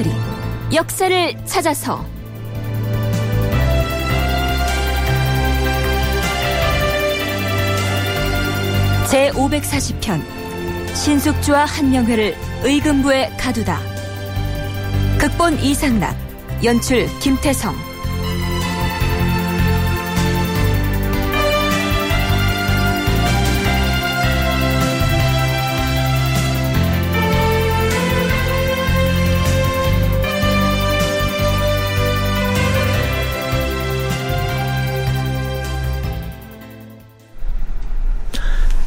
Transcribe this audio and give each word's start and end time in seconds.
다큐멘터리 0.00 0.10
역사를 0.74 1.46
찾아서. 1.46 2.04
제 9.10 9.30
540편 9.32 10.22
신숙주와 10.94 11.64
한명회를 11.64 12.36
의금부에 12.62 13.30
가두다. 13.38 13.80
극본 15.18 15.58
이상락 15.58 16.16
연출 16.64 17.06
김태성 17.20 17.89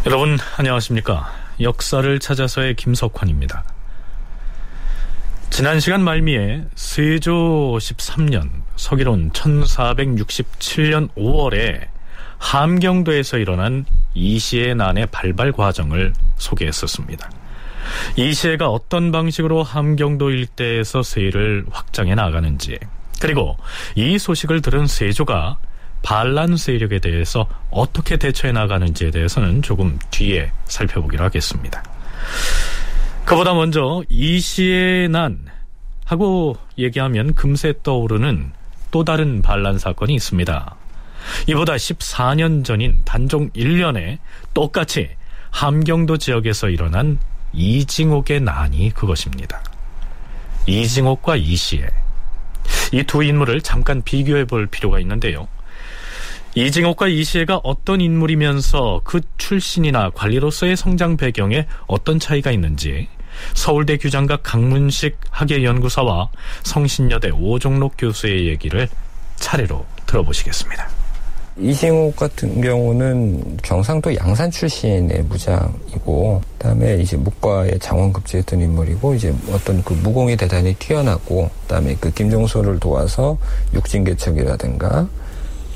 여러분 0.06 0.38
안녕하십니까? 0.58 1.32
역사를 1.62 2.20
찾아서의 2.20 2.76
김석환입니다. 2.76 3.64
지난 5.50 5.80
시간 5.80 6.04
말미에 6.04 6.66
세조 6.76 7.78
13년 7.80 8.50
서기론 8.76 9.32
1467년 9.32 11.08
5월에 11.16 11.88
함경도에서 12.38 13.38
일어난 13.38 13.86
이시의 14.14 14.76
난의 14.76 15.06
발발 15.06 15.54
과정을 15.54 16.12
소개했었습니다. 16.36 17.32
이시해가 18.18 18.68
어떤 18.68 19.14
방식으로 19.14 19.64
함경도 19.64 20.32
일대에서 20.32 21.02
세일을 21.02 21.66
확장해 21.72 22.14
나가는지 22.14 22.78
그리고 23.22 23.56
이 23.96 24.20
소식을 24.20 24.62
들은 24.62 24.86
세조가 24.86 25.60
반란 26.04 26.58
세력에 26.58 27.00
대해서 27.00 27.48
어떻게 27.72 28.18
대처해 28.18 28.52
나가는지에 28.54 29.10
대해서는 29.10 29.62
조금 29.62 29.98
뒤에 30.12 30.52
살펴보기로 30.66 31.24
하겠습니다. 31.24 31.84
그보다 33.26 33.54
먼저 33.54 34.04
이 34.10 34.40
시의 34.40 35.10
난 35.10 35.46
하고 36.06 36.58
얘기하면 36.78 37.34
금세 37.34 37.74
떠오르는 37.82 38.52
또 38.92 39.04
다른 39.04 39.42
반란 39.42 39.80
사건이 39.80 40.14
있습니다. 40.14 40.76
이보다 41.48 41.76
14년 41.76 42.66
전인 42.66 43.02
단종 43.06 43.50
1년에 43.52 44.20
똑같이 44.54 45.10
함경도 45.52 46.18
지역에서 46.18 46.70
일어난 46.70 47.18
이징옥의 47.54 48.42
난이 48.42 48.92
그것입니다. 48.92 49.64
이징옥과 50.68 51.38
이시의 51.38 51.88
이두 52.92 53.24
인물을 53.24 53.62
잠깐 53.62 54.02
비교해 54.02 54.46
볼 54.46 54.68
필요가 54.68 55.00
있는데요. 55.00 55.48
이징옥과 56.56 57.08
이시애가 57.08 57.62
어떤 57.64 58.00
인물이면서 58.00 59.02
그 59.04 59.22
출신이나 59.38 60.12
관리로서의 60.12 60.78
성장 60.78 61.18
배경에 61.18 61.66
어떤 61.88 62.20
차이가 62.20 62.52
있는지 62.52 63.08
서울대 63.56 63.98
규장각 63.98 64.42
강문식 64.44 65.18
학예연구사와 65.32 66.30
성신여대 66.64 67.32
오종록 67.32 67.94
교수의 67.98 68.48
얘기를 68.48 68.88
차례로 69.38 69.84
들어보시겠습니다. 70.06 70.90
이징옥 71.58 72.16
같은 72.16 72.62
경우는 72.62 73.58
경상도 73.62 74.16
양산 74.16 74.50
출신의 74.50 75.24
무장이고, 75.24 76.42
그다음에 76.58 76.98
이제 76.98 77.16
묵과의 77.16 77.78
장원급제했던 77.80 78.60
인물이고, 78.60 79.14
이제 79.14 79.32
어떤 79.52 79.84
그 79.84 79.94
무공이 79.94 80.36
대단히 80.36 80.74
뛰어나고, 80.74 81.52
그다음에 81.62 81.96
그 82.00 82.12
김종소를 82.12 82.80
도와서 82.80 83.38
육진개척이라든가 83.76 85.08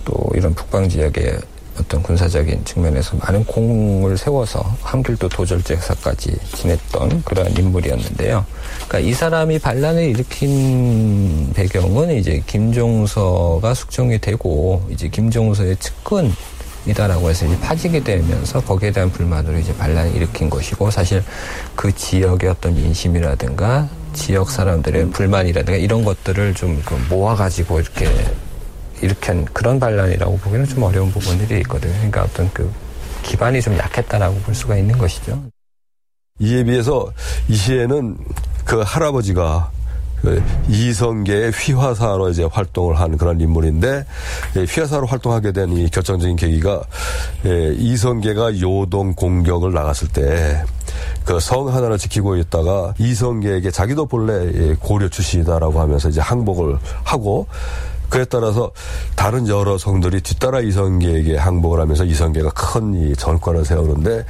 또 0.07 0.31
이런 0.34 0.53
북방 0.53 0.88
지역의 0.88 1.38
어떤 1.79 2.01
군사적인 2.01 2.66
측면에서 2.66 3.18
많은 3.18 3.44
공을 3.44 4.18
세워서 4.18 4.63
함길도 4.81 5.29
도절제사까지 5.29 6.35
지냈던 6.56 7.23
그러한 7.23 7.56
인물이었는데요. 7.56 8.45
그러니까 8.88 9.00
이 9.00 9.13
사람이 9.13 9.59
반란을 9.59 10.03
일으킨 10.06 11.51
배경은 11.53 12.16
이제 12.16 12.41
김종서가 12.47 13.73
숙종이 13.73 14.18
되고 14.18 14.84
이제 14.90 15.07
김종서의 15.09 15.75
측근 15.78 16.34
이다라고 16.88 17.29
해서 17.29 17.45
이제 17.45 17.59
파지게 17.59 18.01
되면서 18.01 18.62
거기에 18.62 18.91
대한 18.91 19.12
불만으로 19.12 19.59
이제 19.59 19.75
반란을 19.75 20.16
일으킨 20.16 20.50
것이고 20.50 20.89
사실 20.89 21.22
그 21.75 21.94
지역의 21.94 22.50
어떤 22.50 22.74
민심이라든가 22.75 23.89
지역 24.13 24.50
사람들의 24.50 25.09
불만이라든가 25.09 25.78
이런 25.78 26.06
것들을 26.06 26.53
좀그 26.53 26.95
모아가지고 27.09 27.81
이렇게 27.81 28.07
한 29.22 29.46
그런 29.46 29.80
반란이라고 29.80 30.38
보기는 30.38 30.66
좀 30.66 30.84
어려운 30.84 31.12
부분들이 31.12 31.59
있거든요. 31.62 31.94
그러니까 31.94 32.24
어떤 32.24 32.52
그 32.53 32.72
기반이 33.24 33.62
좀 33.62 33.78
약했다라고 33.78 34.35
볼 34.40 34.56
수가 34.56 34.78
있는 34.78 34.97
것이죠. 34.97 35.41
이에 36.40 36.63
비해서 36.63 37.12
이 37.47 37.56
시에는 37.56 38.18
그 38.66 38.81
할아버지가 38.86 39.72
그 40.22 40.44
이성계의 40.68 41.52
휘화사로 41.52 42.30
이제 42.30 42.44
활동을 42.52 43.00
한 43.00 43.18
그런 43.18 43.40
인물인데 43.40 44.06
예, 44.56 44.63
휘화사로 44.63 45.06
활동하게 45.06 45.52
된 45.52 45.72
이 45.72 45.88
결정적인 45.90 46.36
계기가 46.36 46.81
예, 47.46 47.74
이성계가 47.75 48.59
요동 48.59 49.13
공격을 49.13 49.74
나갔을 49.74 50.07
때 50.07 50.63
그 51.25 51.40
성 51.40 51.68
하나를 51.68 51.97
지키고 52.00 52.38
있다가 52.38 52.94
이성계에게 52.97 53.69
자기도 53.69 54.06
본래 54.07 54.34
예, 54.56 54.75
고려 54.80 55.07
출신이다라고 55.09 55.80
하면서 55.80 56.09
이제 56.09 56.19
항복을 56.22 56.78
하고 57.03 57.47
그에 58.09 58.25
따라서 58.25 58.72
다른 59.16 59.47
여러 59.47 59.78
성들이 59.78 60.22
뒤따라 60.22 60.62
이성계에게 60.62 61.38
항복을 61.38 61.79
하면서 61.79 62.06
이성계가 62.06 62.51
큰이 62.51 63.16
전권을 63.16 63.66
세우는데 63.66 64.25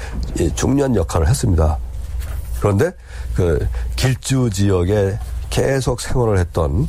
중요한 0.55 0.95
역할을 0.95 1.27
했습니다. 1.27 1.77
그런데 2.59 2.91
그 3.35 3.67
길주 3.95 4.49
지역에 4.51 5.19
계속 5.49 6.01
생활을 6.01 6.39
했던 6.39 6.87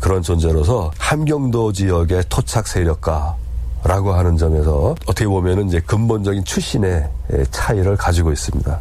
그런 0.00 0.22
존재로서 0.22 0.90
함경도 0.98 1.72
지역의 1.72 2.24
토착 2.28 2.66
세력가라고 2.66 4.12
하는 4.12 4.36
점에서 4.36 4.96
어떻게 5.06 5.26
보면은 5.26 5.68
이제 5.68 5.80
근본적인 5.80 6.44
출신의 6.44 7.08
차이를 7.50 7.96
가지고 7.96 8.32
있습니다. 8.32 8.80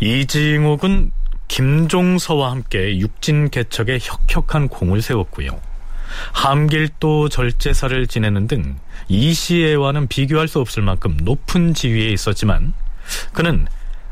이징옥은 0.00 1.12
김종서와 1.46 2.50
함께 2.50 2.98
육진 2.98 3.50
개척에 3.50 3.98
혁혁한 4.00 4.68
공을 4.68 5.02
세웠고요. 5.02 5.50
함길도 6.32 7.28
절제사를 7.28 8.06
지내는 8.06 8.46
등 8.46 8.78
이시애와는 9.08 10.08
비교할 10.08 10.48
수 10.48 10.60
없을 10.60 10.82
만큼 10.82 11.16
높은 11.22 11.74
지위에 11.74 12.08
있었지만 12.08 12.72
그는 13.32 13.66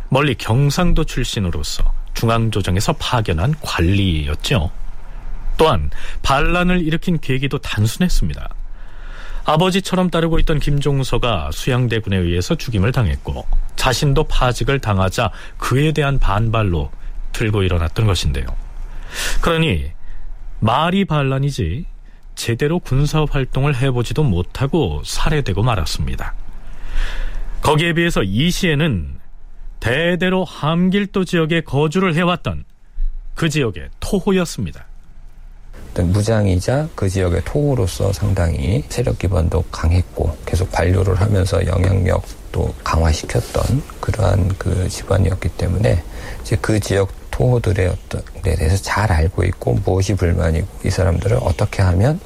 멀리 0.08 0.34
경상도 0.34 1.04
출신으로서 1.04 1.84
중앙조정에서 2.14 2.94
파견한 2.94 3.54
관리였죠. 3.60 4.70
또한 5.58 5.90
반란을 6.22 6.80
일으킨 6.80 7.18
계기도 7.18 7.58
단순했습니다. 7.58 8.48
아버지처럼 9.44 10.10
따르고 10.10 10.38
있던 10.40 10.58
김종서가 10.58 11.50
수양대군에 11.52 12.16
의해서 12.16 12.56
죽임을 12.56 12.92
당했고 12.92 13.46
자신도 13.76 14.24
파직을 14.24 14.80
당하자 14.80 15.30
그에 15.58 15.92
대한 15.92 16.18
반발로 16.18 16.90
들고 17.32 17.62
일어났던 17.62 18.06
것인데요. 18.06 18.46
그러니 19.40 19.92
말이 20.58 21.04
반란이지 21.04 21.86
제대로 22.36 22.78
군사 22.78 23.24
활동을 23.28 23.76
해보지도 23.76 24.22
못하고 24.22 25.02
살해되고 25.04 25.62
말았습니다. 25.62 26.34
거기에 27.62 27.94
비해서 27.94 28.22
이 28.22 28.50
시에는 28.50 29.18
대대로 29.80 30.44
함길도 30.44 31.24
지역에 31.24 31.62
거주를 31.62 32.14
해왔던 32.14 32.64
그 33.34 33.48
지역의 33.48 33.88
토호였습니다. 34.00 34.86
무장이자 35.98 36.88
그 36.94 37.08
지역의 37.08 37.42
토호로서 37.44 38.12
상당히 38.12 38.84
세력 38.88 39.18
기반도 39.18 39.62
강했고 39.70 40.36
계속 40.44 40.70
관료를 40.70 41.20
하면서 41.20 41.64
영향력도 41.66 42.74
강화시켰던 42.84 43.82
그러한 44.00 44.48
그 44.58 44.88
집안이었기 44.88 45.48
때문에 45.50 46.02
이제 46.42 46.56
그 46.60 46.78
지역 46.80 47.10
토호들의 47.36 47.88
어떤 47.88 48.22
데 48.42 48.54
대해서 48.54 48.76
잘 48.82 49.12
알고 49.12 49.44
있고 49.44 49.74
무엇이 49.84 50.14
불만이고 50.14 50.66
이 50.84 50.90
사람들을 50.90 51.38
어떻게 51.42 51.82
하면 51.82 52.18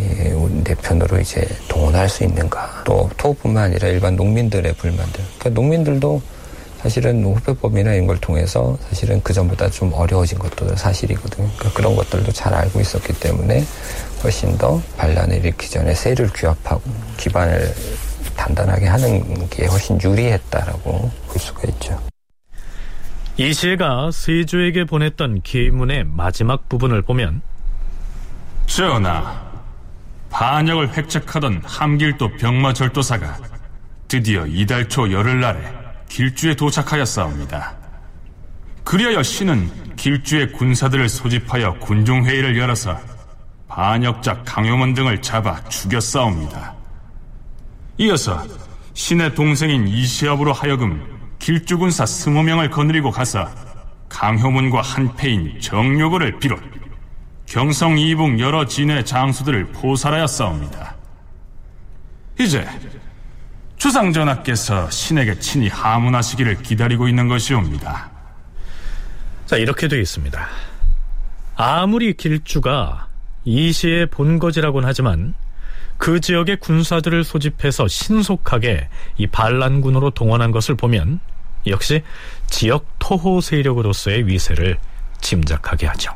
예, 0.00 0.34
내 0.64 0.74
편으로 0.74 1.20
이제 1.20 1.46
동원할 1.68 2.08
수 2.08 2.24
있는가. 2.24 2.82
또 2.84 3.08
토호뿐만 3.18 3.64
아니라 3.64 3.88
일반 3.88 4.16
농민들의 4.16 4.72
불만들. 4.74 5.22
그러니까 5.38 5.50
농민들도 5.50 6.20
사실은 6.82 7.22
후배법이나 7.24 7.92
이런 7.92 8.08
걸 8.08 8.18
통해서 8.18 8.76
사실은 8.88 9.20
그 9.22 9.32
전보다 9.32 9.70
좀 9.70 9.92
어려워진 9.92 10.40
것도 10.40 10.74
사실이거든요. 10.74 11.48
그러니까 11.56 11.76
그런 11.76 11.94
것들도 11.94 12.32
잘 12.32 12.52
알고 12.52 12.80
있었기 12.80 13.12
때문에 13.20 13.64
훨씬 14.24 14.58
더 14.58 14.82
반란을 14.96 15.36
일으키기 15.36 15.70
전에 15.70 15.94
세를 15.94 16.28
규합하고 16.34 16.82
기반을 17.16 17.72
단단하게 18.36 18.86
하는 18.86 19.48
게 19.50 19.66
훨씬 19.66 20.00
유리했다라고 20.02 21.10
볼 21.28 21.38
수가 21.38 21.62
있죠. 21.68 22.11
이시에가 23.36 24.10
세조에게 24.10 24.84
보냈던 24.84 25.42
계문의 25.42 26.04
마지막 26.04 26.68
부분을 26.68 27.02
보면 27.02 27.40
전하, 28.66 29.40
반역을 30.30 30.96
획책하던 30.96 31.62
함길도 31.64 32.36
병마절도사가 32.36 33.38
드디어 34.08 34.46
이달 34.46 34.88
초 34.88 35.10
열흘날에 35.10 35.60
길주에 36.08 36.54
도착하였사옵니다. 36.54 37.74
그리하여 38.84 39.22
신은 39.22 39.96
길주의 39.96 40.52
군사들을 40.52 41.08
소집하여 41.08 41.74
군중회의를 41.78 42.58
열어서 42.58 42.98
반역자 43.68 44.42
강요문 44.42 44.92
등을 44.92 45.22
잡아 45.22 45.62
죽였사옵니다. 45.68 46.74
이어서 47.98 48.44
신의 48.94 49.34
동생인 49.34 49.88
이시압으로 49.88 50.52
하여금 50.52 51.11
길주군사 51.42 52.06
스무 52.06 52.44
명을 52.44 52.70
거느리고 52.70 53.10
가서 53.10 53.50
강효문과 54.08 54.80
한패인 54.80 55.60
정요고를 55.60 56.38
비롯 56.38 56.60
경성 57.46 57.98
이북 57.98 58.38
여러 58.38 58.64
진의 58.64 59.04
장수들을 59.04 59.72
포살하였사옵니다. 59.72 60.94
이제 62.38 62.66
주상전하께서 63.76 64.88
신에게 64.90 65.40
친히 65.40 65.68
하문하시기를 65.68 66.62
기다리고 66.62 67.08
있는 67.08 67.26
것이옵니다. 67.26 68.10
자, 69.44 69.56
이렇게 69.56 69.88
되어 69.88 69.98
있습니다. 69.98 70.46
아무리 71.56 72.14
길주가 72.14 73.08
이시의 73.44 74.06
본거지라곤 74.06 74.84
하지만 74.84 75.34
그 76.02 76.18
지역의 76.18 76.56
군사들을 76.56 77.22
소집해서 77.22 77.86
신속하게 77.86 78.88
이 79.18 79.28
반란군으로 79.28 80.10
동원한 80.10 80.50
것을 80.50 80.74
보면 80.74 81.20
역시 81.68 82.02
지역 82.48 82.86
토호 82.98 83.40
세력으로서의 83.40 84.26
위세를 84.26 84.78
짐작하게 85.20 85.86
하죠. 85.86 86.12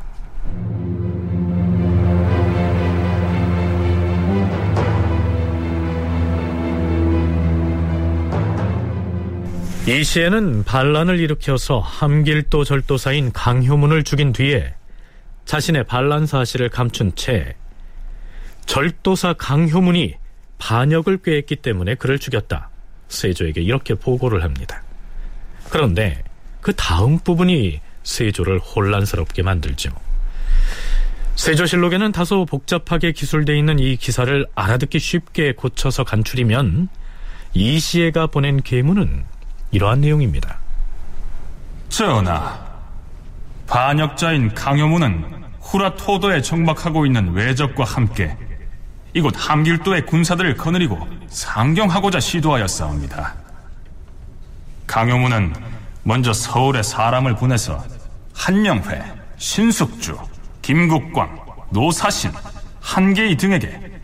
이 9.87 10.03
시에는 10.03 10.65
반란을 10.65 11.21
일으켜서 11.21 11.79
함길도 11.79 12.65
절도사인 12.65 13.31
강효문을 13.31 14.03
죽인 14.03 14.33
뒤에 14.33 14.73
자신의 15.45 15.85
반란 15.85 16.25
사실을 16.25 16.67
감춘 16.67 17.13
채 17.15 17.55
절도사 18.67 19.33
강효문이 19.33 20.15
반역을 20.59 21.17
꾀했기 21.23 21.55
때문에 21.57 21.95
그를 21.95 22.19
죽였다. 22.19 22.69
세조에게 23.07 23.61
이렇게 23.61 23.95
보고를 23.95 24.43
합니다. 24.43 24.83
그런데 25.69 26.23
그 26.61 26.73
다음 26.75 27.17
부분이 27.17 27.79
세조를 28.03 28.59
혼란스럽게 28.59 29.41
만들죠. 29.41 29.91
세조실록에는 31.35 32.11
다소 32.11 32.45
복잡하게 32.45 33.13
기술되어 33.13 33.55
있는 33.55 33.79
이 33.79 33.95
기사를 33.95 34.45
알아듣기 34.55 34.99
쉽게 34.99 35.53
고쳐서 35.53 36.03
간추리면 36.03 36.89
이시에가 37.53 38.27
보낸 38.27 38.61
계문은 38.61 39.23
이러한 39.71 40.01
내용입니다. 40.01 40.59
전하, 41.89 42.59
반역자인 43.67 44.53
강효문은 44.53 45.43
후라 45.61 45.95
토도에 45.95 46.41
정박하고 46.41 47.05
있는 47.05 47.33
외적과 47.33 47.83
함께 47.83 48.35
이곳 49.17 49.33
함길도의 49.35 50.05
군사들을 50.05 50.57
거느리고 50.57 51.07
상경하고자 51.27 52.19
시도하였사옵니다. 52.19 53.33
강효문은 54.85 55.55
먼저 56.03 56.31
서울에 56.31 56.83
사람을 56.83 57.35
보내서 57.35 57.83
한명회, 58.35 59.01
신숙주, 59.37 60.19
김국광, 60.61 61.35
노사신, 61.71 62.31
한계희 62.79 63.37
등에게 63.37 63.99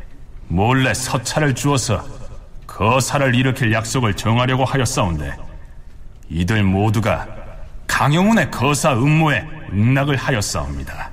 몰래 0.47 0.95
서찰을 0.95 1.53
주어서 1.53 2.03
거사를 2.65 3.35
일으킬 3.35 3.71
약속을 3.71 4.15
정하려고 4.15 4.65
하였사온데 4.65 5.37
이들 6.29 6.63
모두가 6.63 7.27
강영훈의 7.85 8.49
거사 8.49 8.93
음모에 8.93 9.47
응낙을 9.71 10.15
하였사옵니다. 10.15 11.12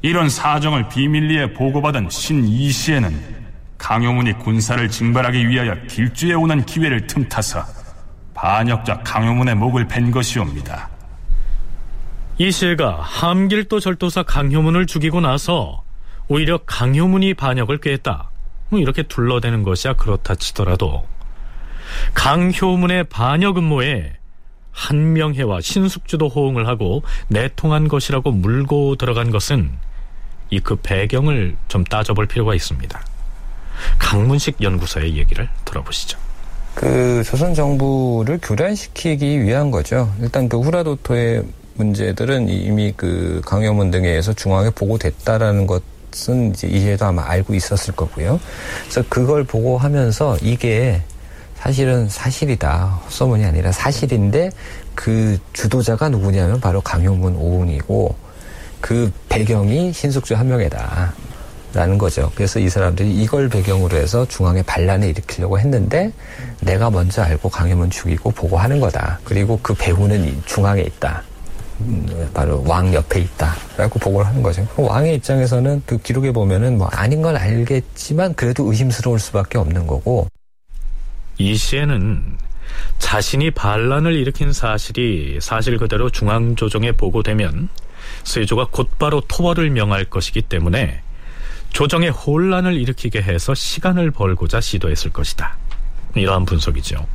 이런 0.00 0.28
사정을 0.28 0.88
비밀리에 0.88 1.54
보고받은 1.54 2.08
신 2.10 2.46
이시에는 2.46 3.38
강용문이 3.78 4.34
군사를 4.38 4.88
징발하기 4.88 5.48
위하여 5.48 5.74
길주에 5.86 6.34
오는 6.34 6.64
기회를 6.64 7.06
틈타서 7.06 7.64
반역자 8.34 9.02
강용문의 9.02 9.56
목을 9.56 9.88
벤 9.88 10.10
것이옵니다. 10.10 10.88
이시에가 12.38 13.00
함길도 13.00 13.80
절도사 13.80 14.22
강효문을 14.22 14.86
죽이고 14.86 15.20
나서 15.20 15.82
오히려 16.28 16.58
강효문이 16.58 17.34
반역을 17.34 17.78
꾀했다. 17.78 18.30
뭐 18.68 18.78
이렇게 18.78 19.02
둘러대는 19.02 19.64
것이야 19.64 19.94
그렇다 19.94 20.36
치더라도 20.36 21.06
강효문의 22.14 23.04
반역 23.04 23.58
음모에 23.58 24.12
한명회와 24.70 25.60
신숙주도 25.60 26.28
호응을 26.28 26.68
하고 26.68 27.02
내통한 27.28 27.88
것이라고 27.88 28.30
물고 28.30 28.94
들어간 28.94 29.30
것은 29.30 29.72
이 30.50 30.60
그 30.60 30.76
배경을 30.76 31.56
좀 31.68 31.84
따져볼 31.84 32.26
필요가 32.26 32.54
있습니다. 32.54 33.00
강문식 33.98 34.62
연구소의 34.62 35.16
얘기를 35.16 35.48
들어보시죠. 35.64 36.18
그 36.74 37.22
조선 37.24 37.54
정부를 37.54 38.38
교란시키기 38.42 39.42
위한 39.42 39.70
거죠. 39.70 40.12
일단 40.20 40.48
그 40.48 40.60
후라도토의 40.60 41.44
문제들은 41.74 42.48
이미 42.48 42.92
그 42.96 43.40
강효문 43.44 43.90
등에 43.90 44.08
의해서 44.08 44.32
중앙에 44.32 44.70
보고됐다라는 44.70 45.66
것은 45.66 46.50
이제 46.50 46.66
이해도 46.68 47.06
아마 47.06 47.28
알고 47.28 47.54
있었을 47.54 47.94
거고요. 47.94 48.40
그래서 48.82 49.02
그걸 49.08 49.44
보고하면서 49.44 50.38
이게 50.42 51.02
사실은 51.56 52.08
사실이다. 52.08 53.00
헛소문이 53.06 53.44
아니라 53.44 53.72
사실인데 53.72 54.50
그 54.94 55.38
주도자가 55.52 56.08
누구냐면 56.08 56.60
바로 56.60 56.80
강효문 56.80 57.36
오운이고 57.36 58.14
그 58.80 59.12
배경이 59.28 59.92
신숙주 59.92 60.34
한 60.34 60.48
명이다. 60.48 61.12
라는 61.74 61.98
거죠. 61.98 62.32
그래서 62.34 62.58
이 62.58 62.68
사람들이 62.68 63.14
이걸 63.14 63.48
배경으로 63.48 63.96
해서 63.96 64.26
중앙에 64.26 64.62
반란을 64.62 65.08
일으키려고 65.08 65.58
했는데 65.58 66.10
내가 66.60 66.88
먼저 66.88 67.22
알고 67.22 67.50
강효문 67.50 67.90
죽이고 67.90 68.30
보고하는 68.30 68.80
거다. 68.80 69.20
그리고 69.22 69.58
그 69.62 69.74
배후는 69.74 70.42
중앙에 70.46 70.80
있다. 70.80 71.22
음, 71.80 72.28
바로 72.34 72.64
왕 72.66 72.92
옆에 72.92 73.20
있다라고 73.20 73.98
보고를 73.98 74.26
하는 74.26 74.42
거죠. 74.42 74.66
왕의 74.76 75.16
입장에서는 75.16 75.82
그 75.86 75.98
기록에 75.98 76.32
보면은 76.32 76.78
뭐 76.78 76.88
아닌 76.88 77.22
건 77.22 77.36
알겠지만 77.36 78.34
그래도 78.34 78.64
의심스러울 78.70 79.18
수밖에 79.20 79.58
없는 79.58 79.86
거고 79.86 80.26
이 81.36 81.54
시에는 81.54 82.36
자신이 82.98 83.52
반란을 83.52 84.14
일으킨 84.14 84.52
사실이 84.52 85.38
사실 85.40 85.78
그대로 85.78 86.10
중앙조정에 86.10 86.92
보고되면 86.92 87.68
세조가 88.28 88.66
곧바로 88.70 89.20
토벌을 89.22 89.70
명할 89.70 90.04
것이기 90.04 90.42
때문에 90.42 91.00
조정에 91.72 92.08
혼란을 92.08 92.74
일으키게 92.74 93.22
해서 93.22 93.54
시간을 93.54 94.10
벌고자 94.10 94.60
시도했을 94.60 95.10
것이다. 95.12 95.56
이러한 96.14 96.44
분석이죠. 96.44 97.06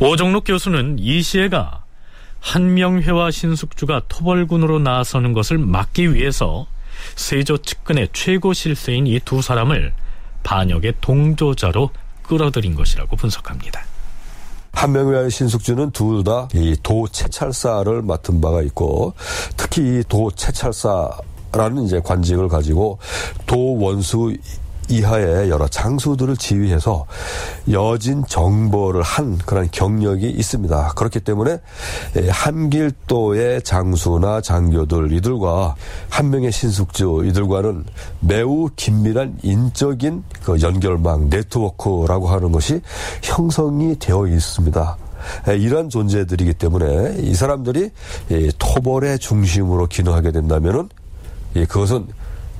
오종록 0.00 0.44
교수는 0.44 0.98
이 1.00 1.20
시에가 1.22 1.84
한명회와 2.40 3.32
신숙주가 3.32 4.02
토벌군으로 4.08 4.78
나서는 4.78 5.32
것을 5.32 5.58
막기 5.58 6.14
위해서 6.14 6.66
세조 7.16 7.58
측근의 7.58 8.08
최고 8.12 8.52
실세인 8.52 9.06
이 9.06 9.18
두 9.24 9.42
사람을 9.42 9.92
반역의 10.44 10.94
동조자로 11.00 11.90
끌어들인 12.22 12.74
것이라고 12.74 13.16
분석합니다. 13.16 13.82
한명회와 14.78 15.28
신숙주는 15.28 15.90
둘 15.90 16.22
다 16.22 16.46
이 16.54 16.76
도채찰사를 16.82 18.00
맡은 18.02 18.40
바가 18.40 18.62
있고 18.62 19.12
특히 19.56 19.82
이 19.82 20.04
도채찰사라는 20.08 21.82
이제 21.84 22.00
관직을 22.00 22.48
가지고 22.48 22.98
도원수 23.46 24.36
이하의 24.88 25.50
여러 25.50 25.68
장수들을 25.68 26.36
지휘해서 26.36 27.06
여진 27.70 28.24
정보를 28.26 29.02
한 29.02 29.38
그런 29.38 29.68
경력이 29.70 30.28
있습니다. 30.28 30.92
그렇기 30.96 31.20
때문에 31.20 31.58
한길도의 32.30 33.62
장수나 33.62 34.40
장교들 34.40 35.12
이들과 35.12 35.74
한 36.08 36.30
명의 36.30 36.50
신숙주 36.50 37.24
이들과는 37.26 37.84
매우 38.20 38.70
긴밀한 38.76 39.38
인적인 39.42 40.24
그 40.42 40.60
연결망 40.60 41.28
네트워크라고 41.28 42.28
하는 42.28 42.52
것이 42.52 42.80
형성이 43.22 43.98
되어 43.98 44.26
있습니다. 44.26 44.96
이러한 45.48 45.90
존재들이기 45.90 46.54
때문에 46.54 47.16
이 47.18 47.34
사람들이 47.34 47.90
토벌의 48.58 49.18
중심으로 49.18 49.86
기능하게 49.86 50.32
된다면은 50.32 50.88
그것은 51.54 52.06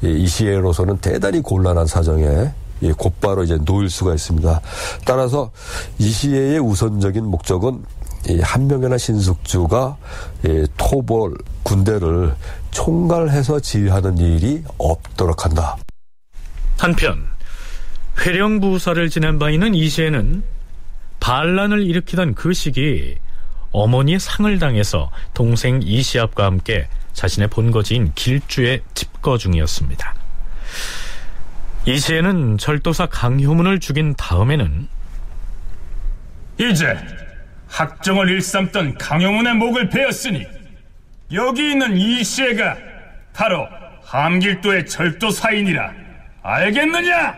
이 0.03 0.27
시에로서는 0.27 0.99
대단히 0.99 1.41
곤란한 1.41 1.87
사정에 1.87 2.51
곧바로 2.97 3.43
이제 3.43 3.59
놓일 3.65 3.91
수가 3.91 4.15
있습니다. 4.15 4.61
따라서 5.05 5.51
이 5.99 6.09
시에의 6.11 6.61
우선적인 6.61 7.25
목적은 7.25 7.85
이 8.29 8.41
한명이나 8.41 8.99
신숙주가 8.99 9.97
이 10.45 10.67
토벌 10.77 11.35
군대를 11.63 12.35
총괄해서 12.71 13.61
지휘하는 13.61 14.19
일이 14.19 14.63
없도록 14.77 15.45
한다. 15.45 15.77
한편 16.77 17.27
회령부사를 18.21 19.09
지낸 19.11 19.39
바 19.39 19.51
있는 19.51 19.75
이시에는 19.75 20.43
반란을 21.21 21.83
일으키던 21.83 22.35
그 22.35 22.53
시기 22.53 23.17
어머니의 23.73 24.21
상을 24.21 24.59
당해서 24.59 25.11
동생 25.35 25.81
이시압과 25.83 26.45
함께 26.45 26.89
자신의 27.13 27.49
본거지인 27.49 28.13
길주에 28.15 28.83
집거 28.95 29.39
중이었습니다. 29.39 30.15
이시에는 31.87 32.59
절도사 32.59 33.07
강효문을 33.07 33.81
죽인 33.81 34.15
다음에는 34.15 34.89
이제 36.59 36.99
학정을 37.69 38.29
일삼던 38.31 38.99
강용문의 38.99 39.55
목을 39.55 39.89
베었으니 39.89 40.47
여기 41.33 41.71
있는 41.71 41.97
이시애가 41.97 42.77
바로 43.35 43.69
함길도의 44.05 44.87
절도사인이라 44.87 45.93
알겠느냐? 46.43 47.37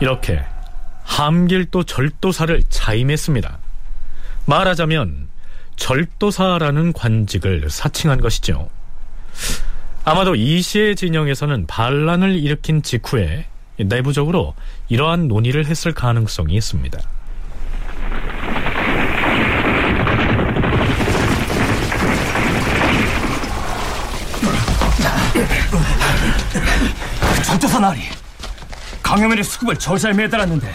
이렇게 0.00 0.42
함길도 1.04 1.84
절도사를 1.84 2.62
자임했습니다. 2.68 3.58
말하자면 4.44 5.28
절도사라는 5.76 6.92
관직을 6.92 7.70
사칭한 7.70 8.20
것이죠. 8.20 8.68
아마도 10.04 10.34
이시의 10.34 10.96
진영에서는 10.96 11.66
반란을 11.66 12.36
일으킨 12.36 12.82
직후에 12.82 13.46
내부적으로 13.78 14.54
이러한 14.88 15.28
논의를 15.28 15.66
했을 15.66 15.92
가능성이 15.92 16.54
있습니다. 16.54 17.00
절도사 27.44 27.78
나리 27.78 28.00
강효면의 29.02 29.44
수급을 29.44 29.76
저잘 29.76 30.14
매달았는데 30.14 30.72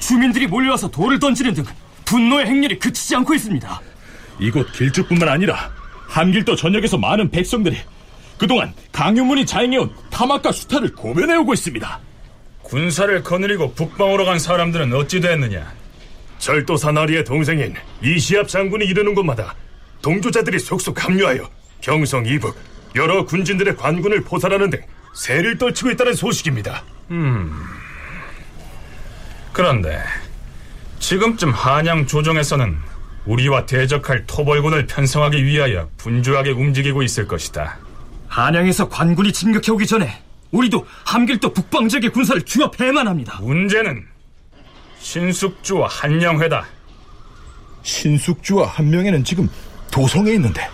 주민들이 0.00 0.46
몰려와서 0.46 0.88
돌을 0.88 1.18
던지는 1.18 1.54
등 1.54 1.64
분노의 2.04 2.46
행렬이 2.46 2.78
그치지 2.78 3.16
않고 3.16 3.34
있습니다. 3.34 3.80
이곳 4.40 4.72
길주뿐만 4.72 5.28
아니라 5.28 5.70
함길도 6.08 6.56
전역에서 6.56 6.98
많은 6.98 7.30
백성들이 7.30 7.76
그동안 8.38 8.72
강유문이 8.92 9.46
자행해온 9.46 9.90
탐악과 10.10 10.52
수탈을 10.52 10.92
고변해오고 10.94 11.54
있습니다. 11.54 12.00
군사를 12.62 13.22
거느리고 13.22 13.74
북방으로 13.74 14.24
간 14.24 14.38
사람들은 14.38 14.92
어찌 14.94 15.20
됐느냐? 15.20 15.72
절도 16.38 16.76
사 16.76 16.92
나리의 16.92 17.24
동생인 17.24 17.74
이시압 18.02 18.48
장군이 18.48 18.84
이르는 18.86 19.14
곳마다 19.14 19.54
동조자들이 20.02 20.58
속속 20.58 21.02
합류하여 21.04 21.48
경성 21.80 22.26
이북 22.26 22.56
여러 22.96 23.24
군진들의 23.24 23.76
관군을 23.76 24.22
포살하는 24.22 24.70
등 24.70 24.80
세를 25.14 25.58
떨치고 25.58 25.90
있다는 25.92 26.14
소식입니다. 26.14 26.82
그런데 29.52 30.02
지금쯤 31.04 31.50
한양 31.50 32.06
조정에서는 32.06 32.78
우리와 33.26 33.66
대적할 33.66 34.24
토벌군을 34.26 34.86
편성하기 34.86 35.44
위하여 35.44 35.90
분주하게 35.98 36.52
움직이고 36.52 37.02
있을 37.02 37.28
것이다. 37.28 37.76
한양에서 38.28 38.88
관군이 38.88 39.30
진격해오기 39.30 39.86
전에 39.86 40.22
우리도 40.50 40.86
함길도 41.04 41.52
북방 41.52 41.90
지역의 41.90 42.08
군사를 42.08 42.42
규합해야만 42.46 43.06
합니다. 43.06 43.38
문제는 43.42 44.02
신숙주와 44.98 45.88
한영회다. 45.88 46.64
신숙주와 47.82 48.66
한명에는 48.66 49.24
지금 49.24 49.50
도성에 49.90 50.32
있는데 50.32 50.66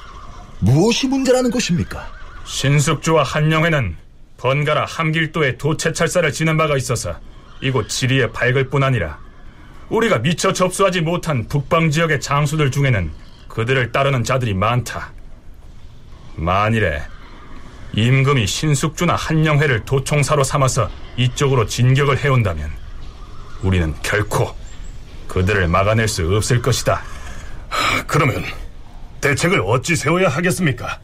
무엇이 0.60 1.08
문제라는 1.08 1.50
것입니까? 1.50 2.06
신숙주와 2.44 3.24
한영회는 3.24 3.96
번갈아 4.36 4.84
함길도에 4.84 5.58
도체 5.58 5.92
철사를 5.92 6.30
지는 6.30 6.56
바가 6.56 6.76
있어서 6.76 7.18
이곳 7.60 7.88
지리에 7.88 8.30
밝을 8.30 8.70
뿐 8.70 8.84
아니라 8.84 9.18
우리가 9.90 10.18
미처 10.18 10.52
접수하지 10.52 11.00
못한 11.00 11.46
북방 11.48 11.90
지역의 11.90 12.20
장수들 12.20 12.70
중에는 12.70 13.10
그들을 13.48 13.92
따르는 13.92 14.24
자들이 14.24 14.54
많다. 14.54 15.12
만일에 16.36 17.02
임금이 17.92 18.46
신숙주나 18.46 19.16
한영회를 19.16 19.84
도총사로 19.84 20.44
삼아서 20.44 20.88
이쪽으로 21.16 21.66
진격을 21.66 22.18
해온다면 22.18 22.70
우리는 23.62 23.92
결코 24.02 24.54
그들을 25.26 25.66
막아낼 25.66 26.06
수 26.06 26.34
없을 26.36 26.62
것이다. 26.62 27.02
그러면 28.06 28.44
대책을 29.20 29.60
어찌 29.66 29.96
세워야 29.96 30.28
하겠습니까? 30.28 31.00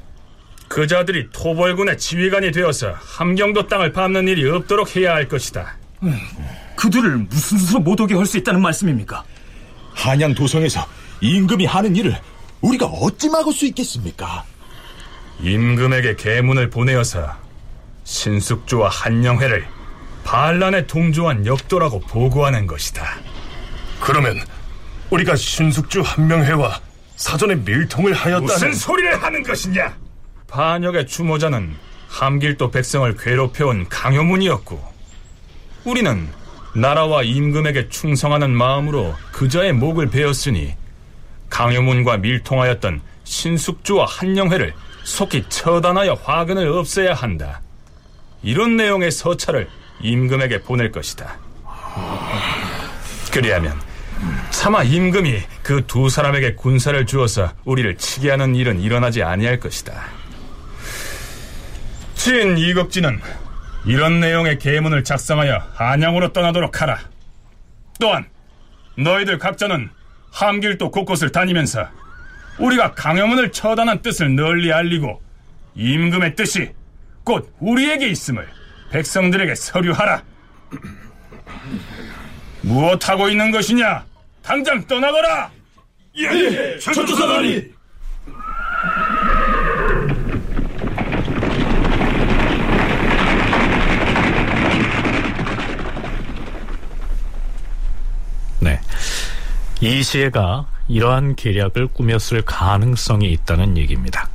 그 0.68 0.86
자들이 0.86 1.30
토벌군의 1.32 1.98
지휘관이 1.98 2.52
되어서 2.52 2.94
함경도 3.00 3.66
땅을 3.66 3.92
밟는 3.92 4.28
일이 4.28 4.48
없도록 4.48 4.96
해야 4.96 5.14
할 5.14 5.28
것이다. 5.28 5.76
그들을 6.76 7.16
무슨 7.28 7.58
수로 7.58 7.80
못 7.80 8.00
오게 8.00 8.14
할 8.14 8.26
수 8.26 8.36
있다는 8.38 8.60
말씀입니까? 8.62 9.24
한양 9.94 10.34
도성에서 10.34 10.86
임금이 11.20 11.64
하는 11.66 11.96
일을 11.96 12.20
우리가 12.60 12.86
어찌 12.86 13.28
막을 13.30 13.52
수 13.52 13.66
있겠습니까? 13.66 14.44
임금에게 15.40 16.16
계문을 16.16 16.70
보내어서 16.70 17.28
신숙주와 18.04 18.88
한영회를 18.88 19.66
반란에 20.24 20.86
동조한 20.86 21.46
역도라고 21.46 22.00
보고하는 22.00 22.66
것이다. 22.66 23.04
그러면 24.00 24.38
우리가 25.10 25.36
신숙주 25.36 26.02
한명회와 26.02 26.80
사전에 27.16 27.54
밀통을 27.54 28.12
하였다는 28.12 28.42
무슨 28.44 28.74
소리를 28.74 29.22
하는 29.22 29.42
것이냐? 29.42 29.96
반역의 30.48 31.06
주모자는 31.06 31.74
함길도 32.08 32.70
백성을 32.70 33.16
괴롭혀온 33.16 33.88
강효문이었고 33.88 34.82
우리는 35.84 36.28
나라와 36.76 37.22
임금에게 37.22 37.88
충성하는 37.88 38.50
마음으로 38.50 39.14
그자의 39.32 39.72
목을 39.72 40.08
베었으니 40.10 40.74
강효문과 41.48 42.18
밀통하였던 42.18 43.00
신숙주와 43.24 44.04
한영회를 44.04 44.74
속히 45.02 45.44
처단하여 45.48 46.14
화근을 46.22 46.68
없애야 46.68 47.14
한다. 47.14 47.62
이런 48.42 48.76
내용의 48.76 49.10
서찰을 49.10 49.68
임금에게 50.02 50.62
보낼 50.62 50.92
것이다. 50.92 51.38
그리하면 53.32 53.80
차마 54.50 54.82
임금이 54.82 55.40
그 55.62 55.86
두 55.86 56.10
사람에게 56.10 56.56
군사를 56.56 57.06
주어서 57.06 57.52
우리를 57.64 57.96
치게 57.96 58.30
하는 58.30 58.54
일은 58.54 58.80
일어나지 58.80 59.22
아니할 59.22 59.60
것이다. 59.60 59.94
친 62.14 62.58
이극진은 62.58 63.20
이런 63.86 64.18
내용의 64.18 64.58
계문을 64.58 65.04
작성하여 65.04 65.62
한양으로 65.74 66.32
떠나도록 66.32 66.82
하라. 66.82 66.98
또한 68.00 68.26
너희들 68.98 69.38
각자는 69.38 69.88
함길도 70.32 70.90
곳곳을 70.90 71.30
다니면서 71.30 71.88
우리가 72.58 72.94
강영문을 72.94 73.52
처단한 73.52 74.02
뜻을 74.02 74.34
널리 74.34 74.72
알리고 74.72 75.22
임금의 75.76 76.34
뜻이 76.34 76.72
곧 77.22 77.54
우리에게 77.60 78.08
있음을 78.08 78.46
백성들에게 78.90 79.54
서류하라. 79.54 80.22
무엇하고 82.62 83.28
있는 83.28 83.52
것이냐? 83.52 84.04
당장 84.42 84.84
떠나거라! 84.86 85.50
예, 86.18 86.78
전조사 86.78 87.26
나리 87.26 87.76
네. 98.60 98.80
이시애가 99.80 100.66
이러한 100.88 101.36
계략을 101.36 101.88
꾸몄을 101.88 102.42
가능성이 102.44 103.30
있다는 103.32 103.76
얘기입니다. 103.76 104.28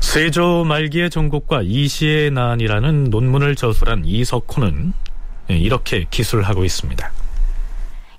세조 0.00 0.64
말기의 0.64 1.10
전국과 1.10 1.62
이시의 1.62 2.30
난이라는 2.30 3.04
논문을 3.10 3.54
저술한 3.54 4.04
이석호는 4.06 4.92
이렇게 5.48 6.06
기술하고 6.10 6.64
있습니다. 6.64 7.12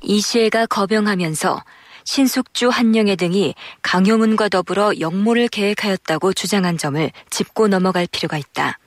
이시애가 0.01 0.67
거병하면서 0.67 1.63
신숙주 2.03 2.69
한영애 2.69 3.15
등이 3.15 3.55
강효문과 3.81 4.49
더불어 4.49 4.91
역모를 4.99 5.47
계획하였다고 5.47 6.33
주장한 6.33 6.77
점을 6.77 7.11
짚고 7.29 7.67
넘어갈 7.67 8.07
필요가 8.11 8.37
있다. 8.37 8.77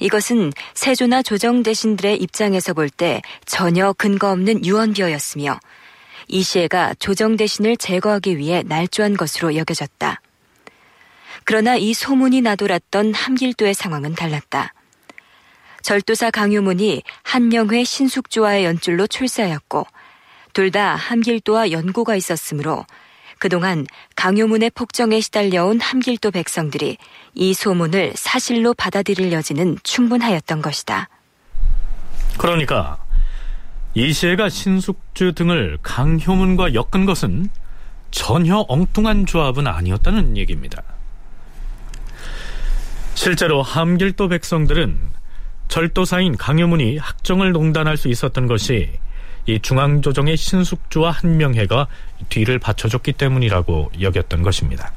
이것은 0.00 0.52
세조나 0.74 1.22
조정 1.22 1.62
대신들의 1.62 2.16
입장에서 2.20 2.72
볼 2.72 2.88
때 2.90 3.22
전혀 3.44 3.92
근거 3.92 4.30
없는 4.30 4.64
유언비어였으며 4.64 5.58
이시애가 6.28 6.94
조정 6.98 7.36
대신을 7.36 7.76
제거하기 7.76 8.38
위해 8.38 8.62
날조한 8.64 9.16
것으로 9.16 9.56
여겨졌다. 9.56 10.20
그러나 11.44 11.76
이 11.76 11.92
소문이 11.92 12.40
나돌았던 12.40 13.14
함길도의 13.14 13.74
상황은 13.74 14.14
달랐다. 14.14 14.72
절도사 15.82 16.30
강효문이 16.30 17.02
한명회 17.22 17.84
신숙주와의 17.84 18.64
연줄로 18.64 19.06
출세하였고 19.06 19.86
둘 20.54 20.70
다 20.70 20.94
함길도와 20.94 21.72
연고가 21.72 22.16
있었으므로 22.16 22.86
그동안 23.38 23.86
강효문의 24.16 24.70
폭정에 24.70 25.20
시달려온 25.20 25.80
함길도 25.80 26.30
백성들이 26.30 26.96
이 27.34 27.52
소문을 27.54 28.14
사실로 28.14 28.72
받아들일 28.72 29.32
여지는 29.32 29.76
충분하였던 29.82 30.62
것이다. 30.62 31.08
그러니까 32.38 33.03
이시애가 33.94 34.48
신숙주 34.48 35.32
등을 35.34 35.78
강효문과 35.82 36.74
엮은 36.74 37.04
것은 37.06 37.48
전혀 38.10 38.64
엉뚱한 38.68 39.26
조합은 39.26 39.66
아니었다는 39.66 40.36
얘기입니다. 40.36 40.82
실제로 43.14 43.62
함길도 43.62 44.28
백성들은 44.28 44.98
절도사인 45.68 46.36
강효문이 46.36 46.98
학정을 46.98 47.52
농단할 47.52 47.96
수 47.96 48.08
있었던 48.08 48.46
것이 48.46 48.90
이 49.46 49.60
중앙조정의 49.60 50.36
신숙주와 50.36 51.10
한명회가 51.10 51.86
뒤를 52.28 52.58
받쳐줬기 52.58 53.12
때문이라고 53.12 53.92
여겼던 54.00 54.42
것입니다. 54.42 54.92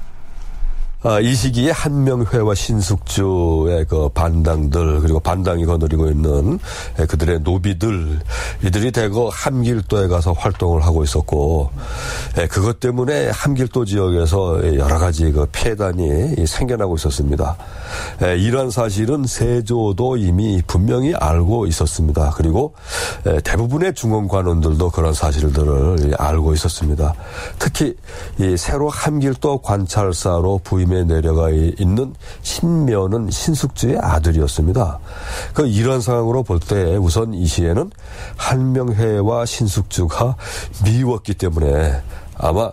아, 1.03 1.19
이 1.19 1.35
시기에 1.35 1.69
한명회와 1.69 2.55
신숙주의 2.55 3.85
그 3.85 4.09
반당들 4.09 5.01
그리고 5.01 5.19
반당이 5.19 5.65
거느리고 5.65 6.07
있는 6.07 6.57
그들의 6.95 7.41
노비들 7.41 8.19
이들이 8.63 8.91
대거 8.91 9.29
함길도에 9.31 10.07
가서 10.07 10.31
활동을 10.31 10.83
하고 10.83 11.03
있었고 11.03 11.69
그것 12.49 12.79
때문에 12.79 13.29
함길도 13.29 13.85
지역에서 13.85 14.75
여러 14.75 14.97
가지 14.97 15.31
그 15.31 15.47
폐단이 15.51 16.47
생겨나고 16.47 16.95
있었습니다. 16.95 17.57
이러한 18.19 18.71
사실은 18.71 19.23
세조도 19.27 20.17
이미 20.17 20.63
분명히 20.65 21.13
알고 21.13 21.67
있었습니다. 21.67 22.33
그리고 22.35 22.73
대부분의 23.43 23.93
중원 23.93 24.27
관원들도 24.27 24.89
그런 24.89 25.13
사실들을 25.13 26.15
알고 26.17 26.55
있었습니다. 26.55 27.13
특히 27.59 27.95
이 28.39 28.57
새로 28.57 28.89
함길도 28.89 29.59
관찰사로 29.59 30.61
부임해 30.63 30.96
내려가 31.05 31.49
있는 31.49 32.13
신면은 32.41 33.29
신숙주의 33.29 33.97
아들이었습니다. 33.99 34.99
그 35.53 35.67
이런 35.67 36.01
상황으로 36.01 36.43
볼 36.43 36.59
때 36.59 36.97
우선 36.97 37.33
이 37.33 37.45
시에는 37.45 37.91
한명회와 38.35 39.45
신숙주가 39.45 40.35
미웠기 40.83 41.35
때문에 41.35 42.01
아마 42.37 42.71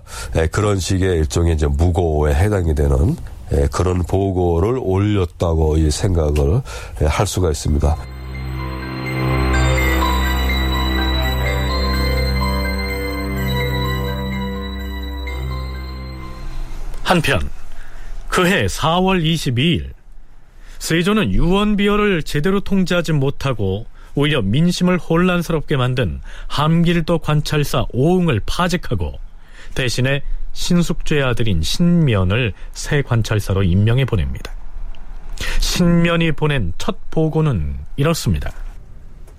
그런 0.51 0.79
식의 0.81 1.19
일종의 1.19 1.55
이제 1.55 1.67
무고에 1.67 2.35
해당이 2.35 2.75
되는 2.75 3.17
그런 3.71 4.03
보고를 4.03 4.79
올렸다고 4.83 5.77
이 5.77 5.91
생각을 5.91 6.63
할 7.07 7.27
수가 7.27 7.51
있습니다. 7.51 7.97
한편 17.03 17.39
그해 18.35 18.67
4월 18.67 19.23
22일 19.23 19.93
세조는 20.81 21.31
유언비어를 21.31 22.25
제대로 22.25 22.59
통제하지 22.59 23.13
못하고 23.13 23.87
오히려 24.17 24.43
민심을 24.43 24.99
혼란스럽게 24.99 25.77
만든 25.77 26.21
함길도 26.49 27.21
관찰사 27.21 27.87
오웅을 27.93 28.41
파직하고 28.45 29.21
대신에 29.77 30.23
신숙주의 30.53 31.23
아들인 31.23 31.63
신면을 31.63 32.55
새 32.73 33.03
관찰사로 33.03 33.63
임명해 33.63 34.05
보냅니다. 34.05 34.53
신면이 35.61 36.33
보낸 36.33 36.73
첫 36.77 36.97
보고는 37.13 37.77
이렇습니다. 37.97 38.51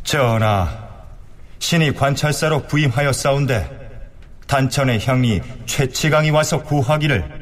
전하, 0.06 0.70
신이 1.60 1.96
관찰사로 1.96 2.64
부임하였사온데 2.68 3.86
단천의 4.48 5.00
형리 5.02 5.42
최치강이 5.66 6.30
와서 6.30 6.64
구하기를 6.64 7.35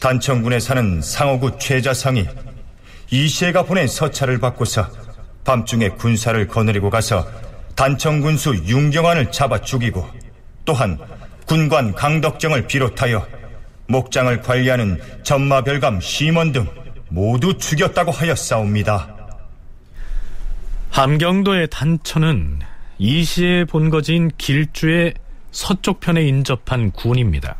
단천군에 0.00 0.60
사는 0.60 1.02
상호구 1.02 1.58
최자상이 1.58 2.26
이시애가 3.10 3.64
보낸 3.64 3.86
서찰을 3.86 4.38
받고서 4.38 4.88
밤중에 5.44 5.90
군사를 5.90 6.48
거느리고 6.48 6.88
가서 6.88 7.26
단천군수 7.76 8.64
윤경환을 8.66 9.30
잡아 9.30 9.60
죽이고 9.60 10.08
또한 10.64 10.98
군관 11.46 11.92
강덕정을 11.92 12.66
비롯하여 12.66 13.26
목장을 13.88 14.40
관리하는 14.40 15.00
전마별감 15.22 16.00
심원 16.00 16.52
등 16.52 16.66
모두 17.10 17.58
죽였다고 17.58 18.10
하였사옵니다. 18.10 19.16
함경도의 20.90 21.68
단천은 21.70 22.60
이시의 22.98 23.66
본거지인 23.66 24.30
길주의 24.38 25.12
서쪽 25.50 26.00
편에 26.00 26.22
인접한 26.22 26.92
군입니다. 26.92 27.59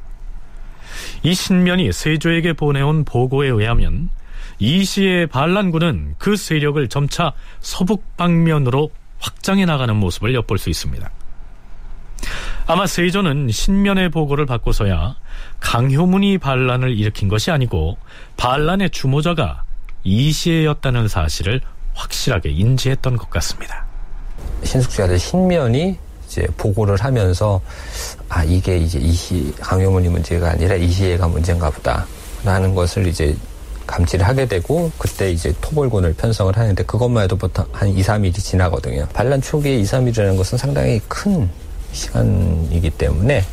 이 1.22 1.34
신면이 1.34 1.92
세조에게 1.92 2.54
보내온 2.54 3.04
보고에 3.04 3.48
의하면 3.48 4.10
이 4.58 4.84
시의 4.84 5.26
반란군은 5.26 6.16
그 6.18 6.36
세력을 6.36 6.86
점차 6.88 7.32
서북 7.60 8.16
방면으로 8.16 8.90
확장해 9.18 9.64
나가는 9.64 9.94
모습을 9.94 10.34
엿볼 10.34 10.58
수 10.58 10.70
있습니다. 10.70 11.10
아마 12.66 12.86
세조는 12.86 13.50
신면의 13.50 14.10
보고를 14.10 14.46
받고서야 14.46 15.16
강효문이 15.60 16.38
반란을 16.38 16.96
일으킨 16.96 17.28
것이 17.28 17.50
아니고 17.50 17.98
반란의 18.36 18.90
주모자가 18.90 19.64
이시애였다는 20.04 21.08
사실을 21.08 21.60
확실하게 21.94 22.50
인지했던 22.50 23.16
것 23.16 23.28
같습니다. 23.30 23.86
신숙주 24.62 25.02
아들 25.02 25.18
신면이 25.18 25.98
이제 26.26 26.46
보고를 26.56 26.96
하면서 26.98 27.60
아 28.30 28.44
이게 28.44 28.78
이제 28.78 28.98
이시 28.98 29.52
강효문이 29.60 30.08
문제가 30.08 30.50
아니라 30.50 30.76
이시애가 30.76 31.26
문제인가 31.28 31.68
보다 31.68 32.06
라는 32.44 32.74
것을 32.74 33.06
이제 33.08 33.36
감지를 33.88 34.26
하게 34.26 34.46
되고 34.46 34.90
그때 34.96 35.32
이제 35.32 35.52
토벌군을 35.60 36.14
편성을 36.14 36.56
하는데 36.56 36.82
그것만 36.84 37.24
해도 37.24 37.36
보통 37.36 37.66
한 37.72 37.88
2, 37.88 38.00
3일이 38.02 38.34
지나거든요. 38.34 39.06
반란 39.12 39.42
초기에 39.42 39.78
2, 39.78 39.82
3일이라는 39.82 40.36
것은 40.36 40.56
상당히 40.56 41.00
큰 41.08 41.50
시간이기 41.92 42.88
때문에 42.90 43.44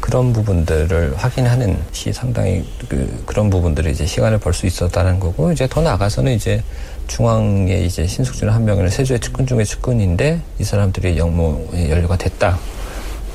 그런 0.00 0.34
부분들을 0.34 1.14
확인하는 1.16 1.78
시 1.92 2.12
상당히 2.12 2.62
그 2.86 3.22
그런 3.24 3.48
부분들을 3.48 3.90
이제 3.90 4.04
시간을 4.04 4.38
벌 4.38 4.52
수 4.52 4.66
있었다는 4.66 5.18
거고 5.20 5.50
이제 5.52 5.66
더 5.66 5.80
나가서는 5.80 6.32
이제 6.34 6.62
중앙에 7.06 7.80
이제 7.80 8.06
신숙주는 8.06 8.52
한 8.52 8.66
명을 8.66 8.90
세조의 8.90 9.20
측근 9.20 9.46
중에 9.46 9.64
측근인데 9.64 10.42
이 10.58 10.64
사람들이 10.64 11.16
영모에 11.16 11.88
연루가 11.88 12.18
됐다. 12.18 12.58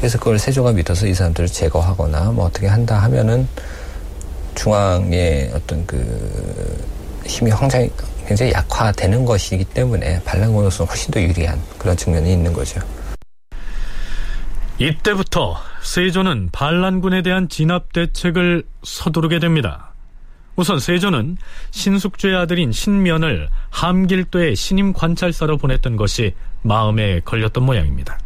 그래서 0.03 0.19
그걸 0.19 0.37
세조가 0.37 0.73
믿어서 0.73 1.07
이 1.07 1.13
사람들을 1.13 1.47
제거하거나 1.47 2.33
뭐 2.33 2.43
어떻게 2.43 2.67
한다 2.67 3.01
하면은 3.03 3.47
중앙의 4.53 5.51
어떤 5.55 5.85
그 5.85 6.85
힘이 7.25 7.51
굉장히 7.57 7.89
굉장히 8.27 8.51
약화되는 8.51 9.23
것이기 9.23 9.63
때문에 9.63 10.21
반란군으로서 10.23 10.83
훨씬 10.83 11.09
더 11.09 11.21
유리한 11.21 11.57
그런 11.77 11.95
측면이 11.95 12.33
있는 12.33 12.51
거죠. 12.51 12.81
이때부터 14.77 15.55
세조는 15.81 16.49
반란군에 16.51 17.21
대한 17.21 17.47
진압 17.47 17.93
대책을 17.93 18.63
서두르게 18.83 19.39
됩니다. 19.39 19.93
우선 20.57 20.79
세조는 20.79 21.37
신숙주의 21.71 22.35
아들인 22.35 22.73
신면을 22.73 23.47
함길도의 23.69 24.57
신임 24.57 24.91
관찰사로 24.91 25.57
보냈던 25.57 25.95
것이 25.95 26.33
마음에 26.61 27.21
걸렸던 27.21 27.63
모양입니다. 27.63 28.19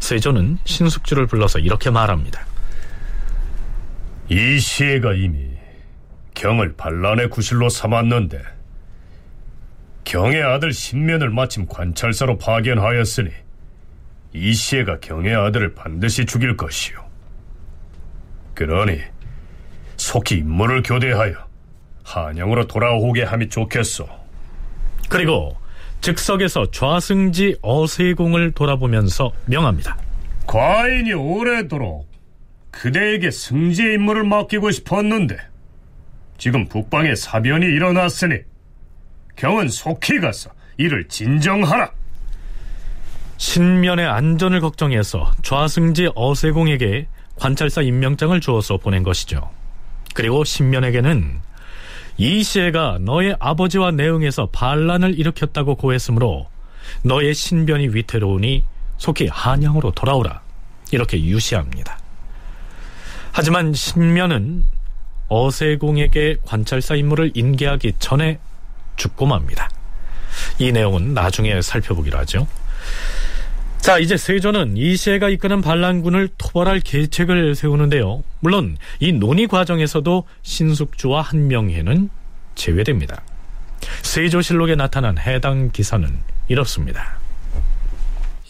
세조는 0.00 0.58
신숙주를 0.64 1.26
불러서 1.26 1.58
이렇게 1.58 1.90
말합니다. 1.90 2.46
이 4.28 4.58
시애가 4.58 5.14
이미 5.14 5.50
경을 6.34 6.74
반란의 6.76 7.30
구실로 7.30 7.68
삼았는데 7.68 8.42
경의 10.04 10.42
아들 10.42 10.72
신면을 10.72 11.30
마침 11.30 11.66
관찰사로 11.66 12.38
파견하였으니 12.38 13.30
이 14.34 14.52
시애가 14.52 15.00
경의 15.00 15.34
아들을 15.34 15.74
반드시 15.74 16.26
죽일 16.26 16.56
것이요. 16.56 17.04
그러니 18.54 19.00
속히 19.96 20.38
임무를 20.38 20.82
교대하여 20.82 21.34
한양으로 22.04 22.66
돌아오게 22.66 23.24
함이 23.24 23.48
좋겠소. 23.48 24.08
그리고 25.08 25.56
즉석에서 26.00 26.70
좌승지 26.70 27.56
어세공을 27.62 28.52
돌아보면서 28.52 29.32
명합니다. 29.46 29.96
과인이 30.46 31.12
오래도록 31.12 32.08
그대에게 32.70 33.30
승지의 33.30 33.94
임무를 33.94 34.24
맡기고 34.24 34.70
싶었는데 34.70 35.36
지금 36.38 36.68
북방에 36.68 37.14
사변이 37.14 37.66
일어났으니 37.66 38.36
경은 39.36 39.68
속히 39.68 40.20
가서 40.20 40.50
이를 40.78 41.08
진정하라. 41.08 41.90
신면의 43.38 44.06
안전을 44.06 44.60
걱정해서 44.60 45.32
좌승지 45.42 46.10
어세공에게 46.14 47.06
관찰사 47.36 47.82
임명장을 47.82 48.38
주어서 48.40 48.76
보낸 48.78 49.02
것이죠. 49.02 49.50
그리고 50.14 50.44
신면에게는 50.44 51.40
이시애가 52.18 52.98
너의 53.00 53.36
아버지와 53.38 53.90
내응해서 53.90 54.48
반란을 54.52 55.18
일으켰다고 55.18 55.76
고했으므로 55.76 56.48
너의 57.02 57.34
신변이 57.34 57.88
위태로우니 57.88 58.64
속히 58.98 59.28
한양으로 59.30 59.92
돌아오라. 59.92 60.40
이렇게 60.92 61.22
유시합니다. 61.22 61.98
하지만 63.32 63.74
신면은 63.74 64.64
어세공에게 65.28 66.36
관찰사 66.44 66.94
임무를 66.94 67.32
인계하기 67.34 67.94
전에 67.98 68.38
죽고 68.96 69.26
맙니다. 69.26 69.68
이 70.58 70.72
내용은 70.72 71.12
나중에 71.12 71.60
살펴보기로 71.60 72.18
하죠. 72.20 72.46
자, 73.86 74.00
이제 74.00 74.16
세조는 74.16 74.76
이시해가 74.76 75.28
이끄는 75.28 75.60
반란군을 75.60 76.30
토벌할 76.38 76.80
계책을 76.80 77.54
세우는데요. 77.54 78.24
물론 78.40 78.76
이 78.98 79.12
논의 79.12 79.46
과정에서도 79.46 80.24
신숙주와 80.42 81.22
한명회는 81.22 82.10
제외됩니다. 82.56 83.22
세조실록에 84.02 84.74
나타난 84.74 85.16
해당 85.18 85.70
기사는 85.70 86.18
이렇습니다. 86.48 87.16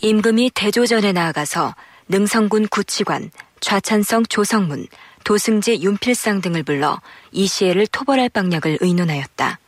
임금이 0.01 0.53
대조전에 0.55 1.13
나아가서 1.13 1.75
능성군 2.09 2.69
구치관, 2.69 3.31
좌찬성 3.61 4.25
조성문, 4.31 4.87
도승지 5.25 5.83
윤필상 5.83 6.41
등을 6.41 6.63
불러 6.63 6.99
이시해를 7.33 7.89
토벌할 7.89 8.31
방략을 8.31 8.79
의논하였다. 8.81 9.59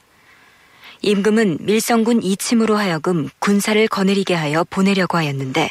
임금은 1.02 1.58
밀성군 1.60 2.22
이침으로 2.22 2.76
하여금 2.76 3.28
군사를 3.38 3.86
거느리게 3.88 4.34
하여 4.34 4.64
보내려고 4.68 5.16
하였는데 5.16 5.70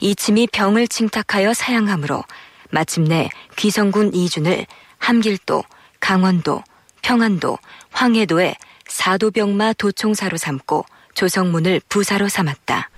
이침이 0.00 0.48
병을 0.52 0.88
칭탁하여 0.88 1.54
사양함으로 1.54 2.22
마침내 2.70 3.30
귀성군 3.56 4.14
이준을 4.14 4.66
함길도, 4.98 5.62
강원도, 6.00 6.62
평안도, 7.02 7.58
황해도에 7.90 8.54
사도병마 8.86 9.74
도총사로 9.74 10.36
삼고 10.36 10.84
조성문을 11.14 11.80
부사로 11.88 12.28
삼았다. 12.28 12.90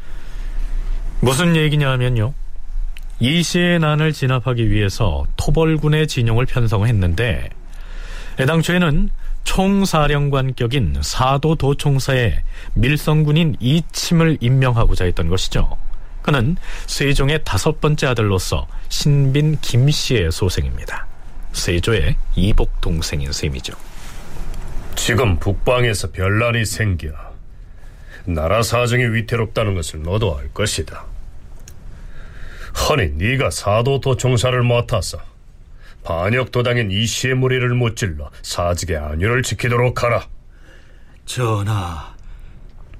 무슨 1.20 1.56
얘기냐 1.56 1.90
하면요. 1.90 2.32
이 3.18 3.42
시의 3.42 3.78
난을 3.78 4.12
진압하기 4.12 4.70
위해서 4.70 5.24
토벌군의 5.36 6.06
진용을 6.06 6.46
편성했는데 6.46 7.50
애당초에는 8.38 9.10
총사령관격인 9.46 10.98
사도 11.02 11.54
도총사에 11.54 12.42
밀성군인 12.74 13.56
이침을 13.60 14.38
임명하고자 14.40 15.06
했던 15.06 15.28
것이죠. 15.28 15.78
그는 16.20 16.56
세종의 16.86 17.42
다섯 17.44 17.80
번째 17.80 18.08
아들로서 18.08 18.66
신빈 18.88 19.58
김씨의 19.62 20.32
소생입니다. 20.32 21.06
세조의 21.52 22.16
이복 22.34 22.80
동생인 22.80 23.32
셈이죠. 23.32 23.72
지금 24.96 25.38
북방에서 25.38 26.10
변란이 26.10 26.66
생겨 26.66 27.08
나라 28.26 28.62
사정이 28.62 29.04
위태롭다는 29.14 29.74
것을 29.76 30.02
너도 30.02 30.36
알 30.36 30.52
것이다. 30.52 31.04
허니 32.88 33.10
네가 33.12 33.50
사도도 33.50 34.16
총사를 34.16 34.60
맡아서 34.64 35.18
반역 36.06 36.52
도당인 36.52 36.92
이씨의 36.92 37.34
무리를 37.34 37.68
못질러 37.74 38.30
사직의 38.42 38.96
안위를 38.96 39.42
지키도록 39.42 40.04
하라. 40.04 40.22
전하, 41.24 42.14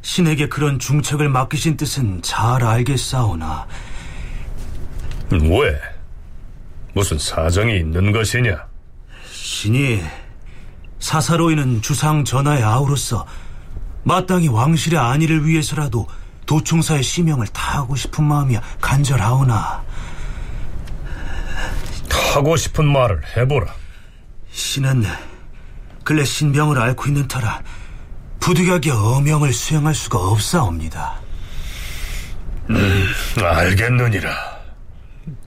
신에게 0.03 0.49
그런 0.49 0.81
중책을 0.81 1.29
맡기신 1.29 1.77
뜻은 1.77 2.23
잘 2.23 2.64
알겠사오나 2.64 3.69
왜? 5.31 5.81
무슨 6.95 7.16
사정이 7.19 7.77
있는 7.77 8.11
것이냐? 8.11 8.66
신이 9.31 10.03
사사로이는 10.99 11.83
주상 11.83 12.25
전하의 12.25 12.64
아우로서 12.64 13.25
마땅히 14.03 14.49
왕실의 14.49 14.99
안위를 14.99 15.47
위해서라도 15.47 16.09
도총사의 16.47 17.05
시명을 17.05 17.47
다하고 17.49 17.95
싶은 17.95 18.25
마음이 18.25 18.57
간절하오나 18.81 19.85
하고 22.37 22.55
싶은 22.55 22.85
말을 22.85 23.22
해보라. 23.35 23.75
신은 24.51 25.05
근래 26.05 26.22
신병을 26.22 26.79
앓고 26.79 27.07
있는 27.07 27.27
터라 27.29 27.62
부득이하게 28.40 28.90
어명을 28.90 29.55
수행할 29.55 29.94
수가 29.94 30.18
없사옵니다. 30.18 31.18
음, 32.68 33.07
알겠느니라. 33.42 34.31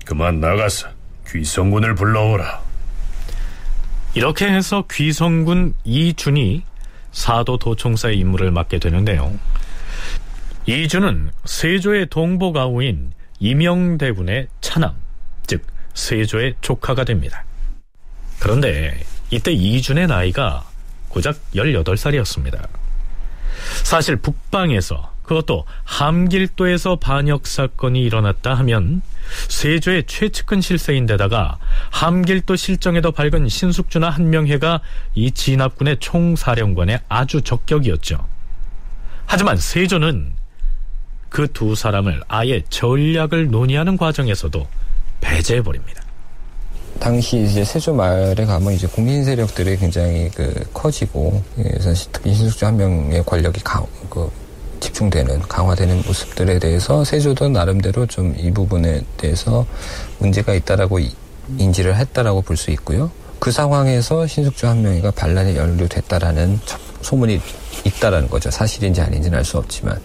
그만 0.03 0.39
나가서 0.39 0.87
귀성군을 1.27 1.93
불러오라. 1.93 2.59
이렇게 4.15 4.47
해서 4.47 4.83
귀성군 4.89 5.75
이준이 5.83 6.63
사도 7.11 7.57
도총사의 7.57 8.17
임무를 8.17 8.49
맡게 8.49 8.79
되는데요. 8.79 9.31
이준은 10.65 11.29
세조의 11.45 12.07
동복아우인 12.09 13.11
이명대군의 13.39 14.47
차남, 14.61 14.95
즉 14.95 15.08
세조의 15.93 16.55
조카가 16.61 17.03
됩니다. 17.03 17.43
그런데 18.39 18.99
이때 19.31 19.51
이준의 19.51 20.07
나이가 20.07 20.65
고작 21.09 21.37
18살이었습니다. 21.53 22.67
사실 23.83 24.15
북방에서 24.15 25.13
그것도 25.23 25.65
함길도에서 25.83 26.95
반역 26.95 27.45
사건이 27.45 28.01
일어났다 28.01 28.55
하면 28.55 29.01
세조의 29.47 30.05
최측근 30.07 30.59
실세인데다가 30.59 31.59
함길도 31.91 32.55
실정에도 32.55 33.11
밝은 33.11 33.47
신숙주나 33.47 34.09
한명회가 34.09 34.81
이 35.13 35.31
진압군의 35.31 35.97
총사령관의 35.99 37.01
아주 37.09 37.41
적격이었죠. 37.41 38.25
하지만 39.27 39.57
세조는 39.57 40.33
그 41.29 41.47
두 41.53 41.75
사람을 41.75 42.23
아예 42.27 42.61
전략을 42.69 43.51
논의하는 43.51 43.97
과정에서도 43.97 44.67
배제해 45.21 45.61
버립니다. 45.61 46.01
당시 46.99 47.43
이제 47.43 47.63
세조 47.63 47.93
말에 47.93 48.45
가면 48.45 48.73
이제 48.73 48.85
국민 48.87 49.23
세력들이 49.23 49.77
굉장히 49.77 50.29
그 50.35 50.53
커지고 50.73 51.41
그래서 51.55 51.93
특히 52.11 52.33
신숙주 52.33 52.65
한 52.65 52.75
명의 52.75 53.23
권력이 53.23 53.61
강, 53.63 53.85
그 54.09 54.29
집중되는 54.81 55.41
강화되는 55.41 56.03
모습들에 56.05 56.59
대해서 56.59 57.03
세조도 57.03 57.49
나름대로 57.49 58.05
좀 58.05 58.33
이 58.37 58.51
부분에 58.51 59.01
대해서 59.17 59.65
문제가 60.19 60.53
있다라고 60.53 60.99
인지를 61.57 61.95
했다라고 61.95 62.41
볼 62.41 62.57
수 62.57 62.71
있고요. 62.71 63.09
그 63.39 63.51
상황에서 63.51 64.27
신숙주 64.27 64.67
한 64.67 64.81
명이가 64.81 65.11
반란에 65.11 65.55
연루됐다라는 65.55 66.59
소문이 67.01 67.39
있다라는 67.85 68.29
거죠. 68.29 68.51
사실인지 68.51 68.99
아닌지는 69.01 69.37
알 69.37 69.45
수 69.45 69.57
없지만 69.57 69.97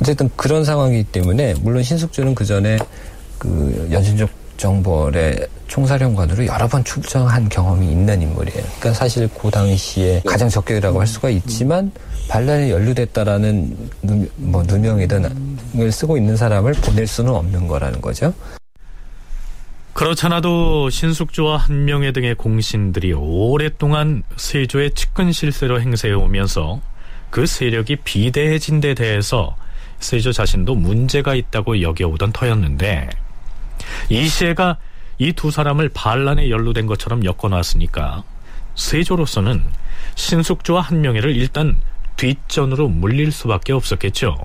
어쨌든 0.00 0.28
그런 0.36 0.64
상황이기 0.64 1.04
때문에 1.12 1.54
물론 1.60 1.82
신숙주는 1.82 2.34
그 2.34 2.44
전에 2.44 2.78
그 3.38 3.88
연신적 3.90 4.28
정벌의 4.56 5.46
총사령관으로 5.68 6.46
여러 6.46 6.66
번 6.66 6.82
출정한 6.82 7.48
경험이 7.48 7.92
있는 7.92 8.20
인물이에요. 8.20 8.60
그러니까 8.80 8.92
사실 8.92 9.28
그 9.28 9.50
당시에 9.50 10.22
가장 10.26 10.48
적격이라고 10.48 11.00
할 11.00 11.06
수가 11.06 11.30
있지만 11.30 11.92
반란에 12.28 12.70
연루됐다라는 12.70 13.76
누, 14.02 14.28
뭐 14.36 14.62
누명이든 14.64 15.58
을 15.78 15.92
쓰고 15.92 16.16
있는 16.16 16.36
사람을 16.36 16.72
보낼 16.72 17.06
수는 17.06 17.32
없는 17.32 17.68
거라는 17.68 18.00
거죠. 18.00 18.34
그렇잖아도 19.92 20.90
신숙주와 20.90 21.56
한명회 21.56 22.12
등의 22.12 22.34
공신들이 22.36 23.12
오랫동안 23.12 24.22
세조의 24.36 24.92
측근 24.92 25.32
실세로 25.32 25.80
행세해 25.80 26.14
오면서 26.14 26.80
그 27.30 27.46
세력이 27.46 27.96
비대해진 28.04 28.80
데 28.80 28.94
대해서 28.94 29.56
세조 30.00 30.32
자신도 30.32 30.76
문제가 30.76 31.34
있다고 31.34 31.82
여겨오던 31.82 32.32
터였는데 32.32 33.08
이시해가 34.08 34.78
이 35.18 35.32
두 35.32 35.50
사람을 35.50 35.88
반란에 35.90 36.48
연루된 36.50 36.86
것처럼 36.86 37.24
엮어놨으니까 37.24 38.22
세조로서는 38.76 39.64
신숙주와 40.14 40.80
한명회를 40.82 41.34
일단 41.36 41.76
뒷전으로 42.16 42.88
물릴 42.88 43.32
수밖에 43.32 43.72
없었겠죠. 43.72 44.36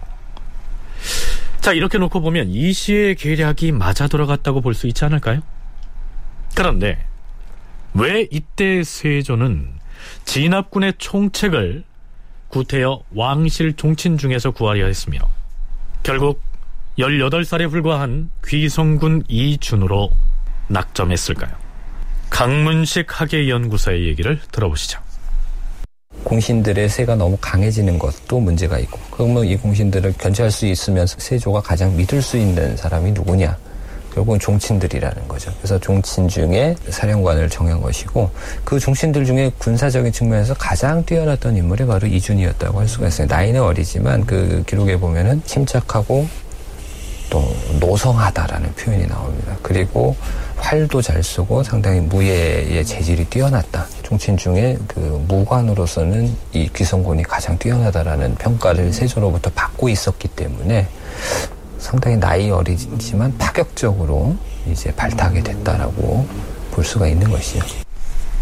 자 1.61 1.73
이렇게 1.73 1.97
놓고 1.97 2.21
보면 2.21 2.49
이시의 2.49 3.15
계략이 3.15 3.71
맞아 3.71 4.07
들어갔다고 4.07 4.61
볼 4.61 4.73
수 4.73 4.87
있지 4.87 5.05
않을까요? 5.05 5.41
그런데 6.55 7.05
왜 7.93 8.27
이때 8.31 8.83
세조는 8.83 9.73
진압군의 10.25 10.93
총책을 10.97 11.83
구태여 12.49 13.03
왕실 13.15 13.73
종친 13.73 14.17
중에서 14.17 14.51
구하려 14.51 14.85
했으며 14.85 15.19
결국 16.03 16.41
18살에 16.97 17.69
불과한 17.69 18.29
귀성군 18.45 19.23
이준으로 19.27 20.11
낙점했을까요? 20.67 21.51
강문식 22.29 23.07
학예연구소의 23.09 24.07
얘기를 24.07 24.39
들어보시죠. 24.51 24.99
공신들의 26.23 26.89
세가 26.89 27.15
너무 27.15 27.37
강해지는 27.41 27.99
것도 27.99 28.39
문제가 28.39 28.79
있고 28.79 28.99
그러면 29.11 29.45
이 29.45 29.57
공신들을 29.57 30.13
견제할 30.17 30.51
수 30.51 30.65
있으면 30.65 31.05
세조가 31.05 31.61
가장 31.61 31.95
믿을 31.97 32.21
수 32.21 32.37
있는 32.37 32.77
사람이 32.77 33.11
누구냐 33.11 33.57
결국은 34.13 34.39
종친들이라는 34.39 35.27
거죠. 35.27 35.51
그래서 35.57 35.79
종친 35.79 36.27
중에 36.27 36.75
사령관을 36.89 37.49
정한 37.49 37.81
것이고 37.81 38.29
그 38.63 38.79
종친들 38.79 39.25
중에 39.25 39.51
군사적인 39.57 40.11
측면에서 40.11 40.53
가장 40.53 41.03
뛰어났던 41.03 41.57
인물이 41.57 41.85
바로 41.85 42.07
이준이었다고 42.07 42.79
할 42.79 42.87
수가 42.87 43.07
있어요. 43.07 43.27
나이는 43.27 43.61
어리지만 43.61 44.25
그 44.25 44.63
기록에 44.67 44.97
보면은 44.97 45.41
침착하고 45.45 46.27
또 47.33 47.43
노성하다라는 47.79 48.75
표현이 48.75 49.07
나옵니다. 49.07 49.57
그리고 49.63 50.15
활도 50.57 51.01
잘 51.01 51.23
쏘고 51.23 51.63
상당히 51.63 51.99
무예의 51.99 52.85
재질이 52.85 53.25
뛰어났다. 53.25 53.87
종친 54.03 54.37
중에 54.37 54.77
그 54.87 54.99
무관으로서는 55.27 56.31
이 56.53 56.69
귀성군이 56.75 57.23
가장 57.23 57.57
뛰어나다라는 57.57 58.35
평가를 58.35 58.93
세조로부터 58.93 59.49
받고 59.49 59.89
있었기 59.89 60.27
때문에 60.27 60.87
상당히 61.79 62.17
나이 62.17 62.51
어리지만 62.51 63.35
파격적으로 63.39 64.37
이제 64.69 64.93
발탁하게 64.93 65.41
됐다라고 65.41 66.27
볼 66.69 66.85
수가 66.85 67.07
있는 67.07 67.31
것이죠. 67.31 67.65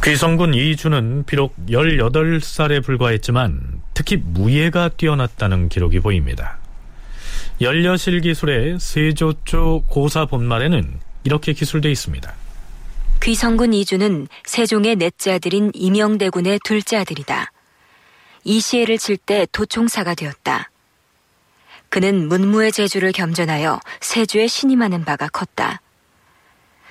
귀성군 0.04 0.54
이주는 0.54 1.24
비록 1.26 1.56
18살에 1.70 2.84
불과했지만 2.84 3.82
특히 3.94 4.18
무예가 4.18 4.90
뛰어났다는 4.90 5.70
기록이 5.70 6.02
보입니다. 6.02 6.61
연려실 7.62 8.22
기술의 8.22 8.80
세조조 8.80 9.84
고사 9.88 10.26
본말에는 10.26 11.00
이렇게 11.24 11.54
기술되어 11.54 11.92
있습니다. 11.92 12.34
귀성군 13.22 13.76
이주는 13.76 14.28
세종의 14.46 14.96
넷째 14.96 15.34
아들인 15.34 15.70
임영대군의 15.76 16.60
둘째 16.64 16.98
아들이다. 16.98 17.52
이시해를 18.44 18.98
칠 18.98 19.18
때 19.18 19.46
도총사가 19.52 20.16
되었다. 20.16 20.72
그는 21.90 22.28
문무의 22.28 22.72
재주를 22.72 23.12
겸전하여 23.12 23.80
세조에 24.00 24.48
신임하는 24.48 25.06
바가 25.06 25.28
컸다. 25.28 25.82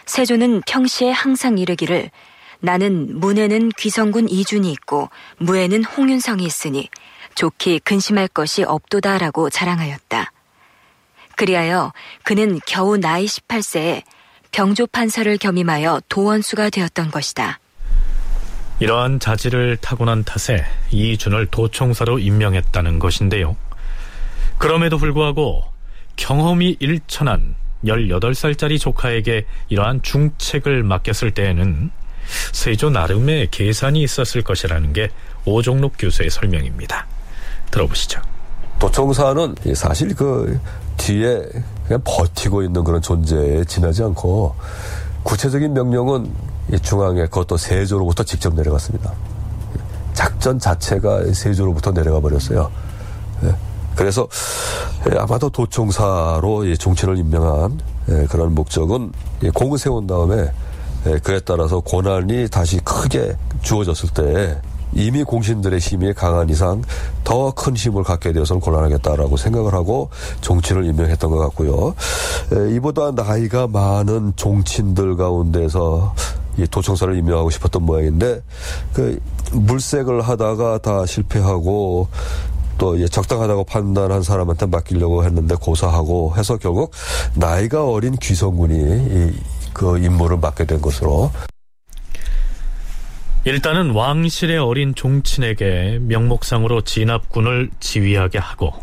세조는 0.06 0.62
평시에 0.68 1.10
항상 1.10 1.58
이르기를 1.58 2.12
나는 2.60 3.18
문에는 3.18 3.70
귀성군 3.70 4.28
이준이 4.28 4.70
있고 4.70 5.10
무에는 5.38 5.82
홍윤성이 5.82 6.44
있으니 6.44 6.88
좋게 7.34 7.80
근심할 7.80 8.28
것이 8.28 8.62
없도다라고 8.62 9.50
자랑하였다. 9.50 10.30
그리하여 11.40 11.94
그는 12.22 12.60
겨우 12.66 12.98
나이 12.98 13.24
18세에 13.24 14.02
병조 14.52 14.88
판사를 14.88 15.38
겸임하여 15.38 16.02
도원수가 16.10 16.68
되었던 16.68 17.10
것이다. 17.10 17.58
이러한 18.78 19.20
자질을 19.20 19.78
타고난 19.78 20.22
탓에 20.22 20.66
이준을 20.90 21.46
도총사로 21.46 22.18
임명했다는 22.18 22.98
것인데요. 22.98 23.56
그럼에도 24.58 24.98
불구하고 24.98 25.64
경험이 26.16 26.76
일천한 26.78 27.54
18살짜리 27.86 28.78
조카에게 28.78 29.46
이러한 29.70 30.02
중책을 30.02 30.82
맡겼을 30.82 31.30
때에는 31.30 31.90
세조 32.52 32.90
나름의 32.90 33.48
계산이 33.50 34.02
있었을 34.02 34.42
것이라는 34.42 34.92
게 34.92 35.08
오종록 35.46 35.94
교수의 35.98 36.28
설명입니다. 36.28 37.06
들어보시죠. 37.70 38.20
도청사는 38.78 39.54
사실 39.74 40.14
그 40.14 40.58
뒤에 41.00 41.42
그냥 41.86 42.02
버티고 42.04 42.62
있는 42.62 42.84
그런 42.84 43.00
존재에 43.00 43.64
지나지 43.64 44.02
않고 44.02 44.54
구체적인 45.22 45.72
명령은 45.72 46.30
중앙에 46.82 47.22
그것도 47.22 47.56
세조로부터 47.56 48.22
직접 48.22 48.54
내려갔습니다. 48.54 49.12
작전 50.12 50.58
자체가 50.58 51.32
세조로부터 51.32 51.92
내려가 51.92 52.20
버렸어요. 52.20 52.70
예. 53.44 53.54
그래서 53.96 54.28
아마도 55.18 55.50
도청사로 55.50 56.74
종친을 56.76 57.16
임명한 57.18 57.80
예, 58.10 58.26
그런 58.26 58.54
목적은 58.54 59.12
공을 59.54 59.78
세운 59.78 60.06
다음에 60.06 60.50
예, 61.06 61.18
그에 61.18 61.40
따라서 61.40 61.80
고난이 61.80 62.48
다시 62.50 62.78
크게 62.80 63.36
주어졌을 63.62 64.10
때 64.10 64.60
이미 64.92 65.22
공신들의 65.24 65.78
힘이 65.78 66.12
강한 66.12 66.48
이상 66.48 66.82
더 67.24 67.52
큰 67.52 67.76
힘을 67.76 68.02
갖게 68.04 68.32
되어서는 68.32 68.60
곤란하겠다라고 68.60 69.36
생각을 69.36 69.74
하고 69.74 70.10
종친을 70.40 70.84
임명했던 70.86 71.30
것 71.30 71.38
같고요. 71.38 71.94
이보다 72.74 73.10
나이가 73.10 73.66
많은 73.66 74.32
종친들 74.36 75.16
가운데서 75.16 76.14
이 76.58 76.66
도청사를 76.66 77.16
임명하고 77.16 77.50
싶었던 77.50 77.82
모양인데 77.82 78.42
그 78.92 79.20
물색을 79.52 80.22
하다가 80.22 80.78
다 80.78 81.06
실패하고 81.06 82.08
또 82.78 83.08
적당하다고 83.08 83.64
판단한 83.64 84.22
사람한테 84.22 84.66
맡기려고 84.66 85.24
했는데 85.24 85.54
고사하고 85.54 86.34
해서 86.36 86.56
결국 86.56 86.92
나이가 87.34 87.84
어린 87.86 88.16
귀성군이 88.16 89.32
그 89.72 89.98
임무를 89.98 90.38
맡게 90.38 90.64
된 90.64 90.80
것으로 90.80 91.30
일단은 93.44 93.90
왕실의 93.92 94.58
어린 94.58 94.94
종친에게 94.94 95.98
명목상으로 96.02 96.82
진압군을 96.82 97.70
지휘하게 97.80 98.38
하고 98.38 98.74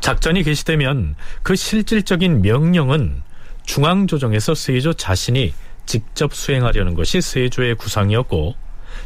작전이 0.00 0.42
개시되면 0.42 1.16
그 1.42 1.54
실질적인 1.54 2.40
명령은 2.40 3.22
중앙조정에서 3.64 4.54
세조 4.54 4.94
자신이 4.94 5.52
직접 5.84 6.34
수행하려는 6.34 6.94
것이 6.94 7.20
세조의 7.20 7.74
구상이었고 7.74 8.54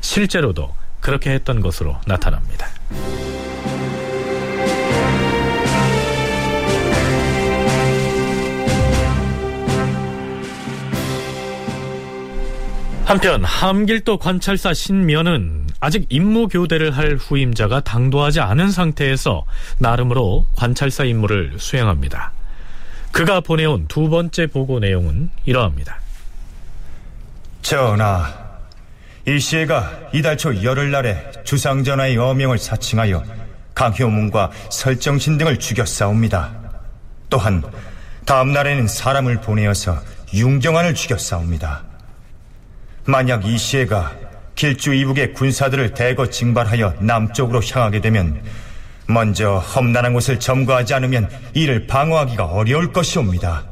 실제로도 0.00 0.72
그렇게 1.00 1.30
했던 1.30 1.60
것으로 1.60 1.96
나타납니다. 2.06 2.68
한편 13.12 13.44
함길도 13.44 14.16
관찰사 14.16 14.72
신면은 14.72 15.66
아직 15.80 16.06
임무 16.08 16.48
교대를 16.48 16.96
할 16.96 17.16
후임자가 17.16 17.80
당도하지 17.80 18.40
않은 18.40 18.70
상태에서 18.70 19.44
나름으로 19.76 20.46
관찰사 20.56 21.04
임무를 21.04 21.56
수행합니다. 21.58 22.32
그가 23.10 23.40
보내온 23.42 23.86
두 23.86 24.08
번째 24.08 24.46
보고 24.46 24.78
내용은 24.78 25.28
이러합니다. 25.44 25.98
전하, 27.60 28.32
일시가 29.26 29.90
이달 30.14 30.38
초 30.38 30.62
열흘날에 30.62 31.32
주상전하의 31.44 32.16
어명을 32.16 32.56
사칭하여 32.56 33.22
강효문과 33.74 34.50
설정신 34.70 35.36
등을 35.36 35.58
죽였사옵니다. 35.58 36.50
또한 37.28 37.62
다음 38.24 38.54
날에는 38.54 38.88
사람을 38.88 39.42
보내어서 39.42 40.00
융경안을 40.32 40.94
죽였사옵니다. 40.94 41.91
만약 43.04 43.44
이시애가 43.44 44.12
길주 44.54 44.94
이북의 44.94 45.32
군사들을 45.34 45.94
대거 45.94 46.30
징발하여 46.30 46.94
남쪽으로 47.00 47.60
향하게 47.62 48.00
되면 48.00 48.42
먼저 49.06 49.58
험난한 49.58 50.12
곳을 50.12 50.38
점거하지 50.38 50.94
않으면 50.94 51.28
이를 51.54 51.86
방어하기가 51.86 52.44
어려울 52.44 52.92
것이옵니다. 52.92 53.64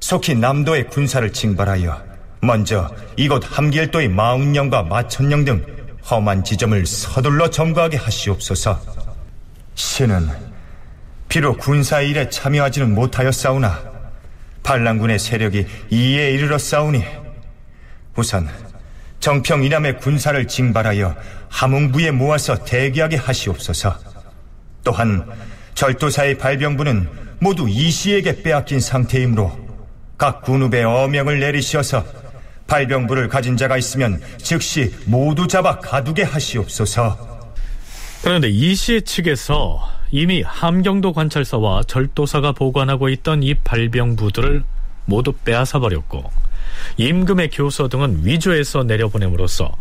속히 0.00 0.34
남도의 0.34 0.88
군사를 0.88 1.32
징발하여 1.32 2.02
먼저 2.40 2.90
이곳 3.16 3.42
함길도의 3.44 4.08
마운령과 4.08 4.84
마천령 4.84 5.44
등 5.44 5.64
험한 6.08 6.44
지점을 6.44 6.84
서둘러 6.86 7.48
점거하게 7.48 7.96
하시옵소서. 7.96 8.80
신은 9.74 10.28
비록 11.28 11.58
군사 11.58 12.00
일에 12.00 12.28
참여하지는 12.28 12.94
못하였사오나 12.94 13.82
반란군의 14.62 15.18
세력이 15.18 15.66
이에 15.90 16.30
이르러 16.32 16.58
싸우니 16.58 17.23
우선 18.16 18.48
정평 19.20 19.64
이남의 19.64 19.98
군사를 19.98 20.46
징발하여 20.46 21.16
함흥부에 21.48 22.10
모아서 22.10 22.56
대기하게 22.64 23.16
하시옵소서. 23.16 23.96
또한 24.84 25.26
절도사의 25.74 26.38
발병부는 26.38 27.08
모두 27.40 27.68
이 27.68 27.90
씨에게 27.90 28.42
빼앗긴 28.42 28.80
상태이므로 28.80 29.58
각 30.16 30.42
군읍에 30.42 30.84
어명을 30.84 31.40
내리시어서 31.40 32.04
발병부를 32.66 33.28
가진 33.28 33.56
자가 33.56 33.76
있으면 33.76 34.20
즉시 34.38 34.94
모두 35.06 35.46
잡아 35.46 35.78
가두게 35.78 36.22
하시옵소서. 36.22 37.34
그런데 38.22 38.48
이씨 38.48 39.02
측에서 39.02 39.80
이미 40.10 40.42
함경도 40.42 41.12
관찰사와 41.12 41.82
절도사가 41.86 42.52
보관하고 42.52 43.08
있던 43.10 43.42
이 43.42 43.54
발병부들을 43.54 44.64
모두 45.06 45.32
빼앗아 45.32 45.80
버렸고 45.80 46.30
임금의 46.96 47.50
교서 47.50 47.88
등은 47.88 48.24
위조해서 48.24 48.82
내려보냄으로써 48.84 49.76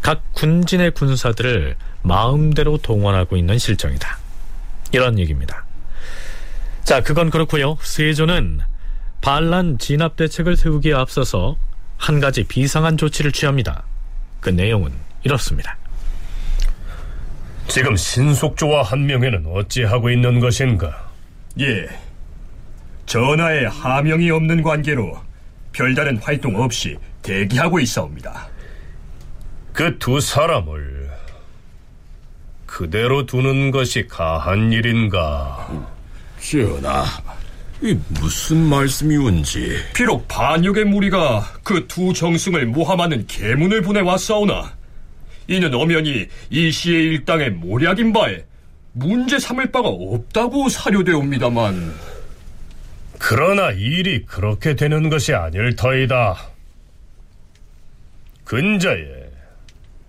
각 0.00 0.22
군진의 0.34 0.92
군사들을 0.92 1.76
마음대로 2.02 2.78
동원하고 2.78 3.36
있는 3.36 3.58
실정이다. 3.58 4.18
이런 4.92 5.18
얘기입니다. 5.18 5.64
자, 6.84 7.02
그건 7.02 7.30
그렇고요. 7.30 7.76
세조는 7.82 8.60
반란 9.20 9.78
진압 9.78 10.16
대책을 10.16 10.56
세우기에 10.56 10.94
앞서서 10.94 11.56
한 11.96 12.20
가지 12.20 12.44
비상한 12.44 12.96
조치를 12.96 13.32
취합니다. 13.32 13.82
그 14.40 14.50
내용은 14.50 14.92
이렇습니다. 15.24 15.76
지금 17.66 17.96
신속조와 17.96 18.84
한명회는 18.84 19.46
어찌하고 19.46 20.10
있는 20.10 20.40
것인가? 20.40 21.10
예. 21.60 21.86
전하의 23.06 23.68
하명이 23.68 24.30
없는 24.30 24.62
관계로 24.62 25.20
별다른 25.82 26.16
활동 26.18 26.56
없이 26.60 26.96
대기하고 27.22 27.78
있사옵니다. 27.78 28.48
그 29.72 29.96
두 30.00 30.20
사람을 30.20 31.08
그대로 32.66 33.24
두는 33.24 33.70
것이 33.70 34.08
가한 34.08 34.72
일인가? 34.72 35.68
전하, 36.40 37.04
이 37.80 37.96
무슨 38.08 38.58
말씀이온지. 38.64 39.76
비록 39.94 40.26
반역의 40.26 40.84
무리가 40.84 41.48
그 41.62 41.86
두 41.86 42.12
정승을 42.12 42.66
모함하는 42.66 43.24
계문을 43.28 43.82
보내왔사오나 43.82 44.72
이는 45.46 45.72
엄연히 45.72 46.26
이 46.50 46.72
시의 46.72 47.04
일당의 47.04 47.50
모략인 47.52 48.12
바에 48.12 48.44
문제 48.92 49.38
삼을 49.38 49.70
바가 49.70 49.88
없다고 49.88 50.68
사료되옵니다만 50.68 51.94
그러나 53.18 53.72
일이 53.72 54.24
그렇게 54.24 54.74
되는 54.74 55.08
것이 55.10 55.34
아닐 55.34 55.74
터이다. 55.74 56.36
근자에 58.44 59.28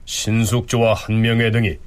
신숙조와 0.06 0.94
한명회 0.94 1.52
등이 1.52 1.78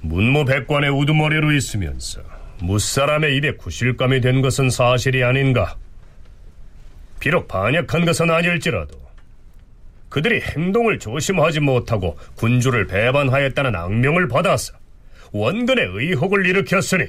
문무 0.00 0.44
백관의 0.44 0.90
우두머리로 0.90 1.52
있으면서 1.52 2.22
무사람의 2.60 3.36
입에 3.36 3.52
구실감이 3.52 4.20
된 4.20 4.40
것은 4.40 4.70
사실이 4.70 5.22
아닌가. 5.22 5.76
비록 7.18 7.48
반역한 7.48 8.06
것은 8.06 8.30
아닐지라도 8.30 8.98
그들이 10.08 10.40
행동을 10.40 10.98
조심하지 10.98 11.60
못하고 11.60 12.18
군주를 12.36 12.86
배반하였다는 12.86 13.76
악명을 13.76 14.28
받아서 14.28 14.72
원근의 15.32 15.86
의혹을 15.86 16.46
일으켰으니 16.46 17.04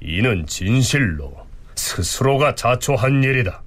이는 0.00 0.46
진실로 0.46 1.46
스스로가 1.74 2.54
자초한 2.54 3.22
일이다. 3.22 3.62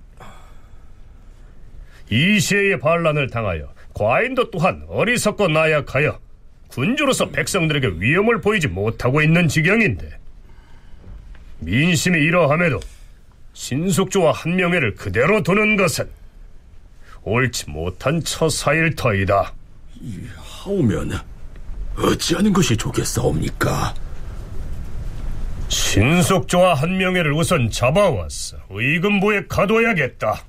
이시의 2.10 2.80
반란을 2.80 3.30
당하여 3.30 3.74
과인도 3.94 4.52
또한 4.52 4.84
어리석고 4.88 5.48
나약하여 5.48 6.20
군주로서 6.68 7.30
백성들에게 7.30 8.00
위험을 8.00 8.42
보이지 8.42 8.68
못하고 8.68 9.22
있는 9.22 9.48
지경인데 9.48 10.20
민심이 11.60 12.20
이러함에도 12.20 12.80
신숙주와 13.54 14.32
한명회를 14.32 14.96
그대로 14.96 15.44
두는 15.44 15.76
것은 15.76 16.10
옳지 17.24 17.70
못한 17.70 18.24
처사일 18.24 18.96
터이다. 18.96 19.54
하오면 20.38 21.20
어찌하는 21.98 22.52
것이 22.54 22.76
좋겠사옵니까? 22.78 23.94
신숙조와 25.72 26.74
한명회를 26.74 27.32
우선 27.32 27.70
잡아왔어 27.72 28.58
의금부에 28.70 29.44
가둬야겠다. 29.48 30.44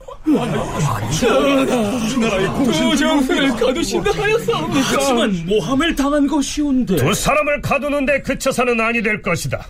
두 2.64 2.96
정승을 2.96 3.50
가두신다 3.50 4.10
하였사옵니까? 4.10 4.80
하지만 4.84 5.46
모함을 5.46 5.94
당한 5.94 6.26
것이온데 6.26 6.96
두 6.96 7.14
사람을 7.14 7.60
가두는데 7.62 8.22
그쳐서는 8.22 8.80
아니 8.80 9.00
될 9.00 9.22
것이다. 9.22 9.64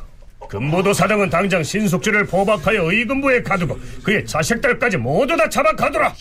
금보도 0.48 0.94
사장은 0.94 1.28
당장 1.28 1.62
신숙주를 1.62 2.26
포박하여 2.26 2.90
의금부에 2.90 3.42
가두고 3.42 3.78
그의 4.02 4.24
자식들까지 4.24 4.96
모두 4.96 5.36
다 5.36 5.46
잡아 5.50 5.76
가두라. 5.76 6.14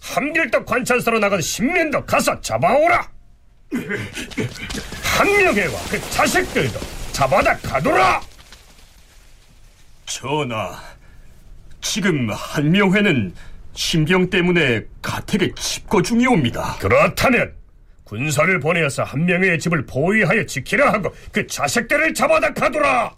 한길도 0.00 0.64
관찰서로 0.64 1.18
나간 1.18 1.42
신면도 1.42 2.06
가서 2.06 2.40
잡아오라. 2.40 3.06
한명회와 5.02 5.72
그 5.90 6.00
자식들도 6.10 6.78
잡아다 7.12 7.54
가두라. 7.58 8.20
전하, 10.06 10.80
지금 11.80 12.30
한명회는 12.30 13.34
신병 13.74 14.30
때문에 14.30 14.82
가택에 15.02 15.52
집거 15.54 16.00
중이옵니다. 16.00 16.76
그렇다면 16.78 17.54
군사를 18.04 18.58
보내어서 18.60 19.02
한명회의 19.02 19.58
집을 19.58 19.84
보위하여 19.84 20.46
지키라 20.46 20.92
하고 20.92 21.12
그 21.32 21.46
자식들을 21.46 22.14
잡아다 22.14 22.54
가두라. 22.54 23.14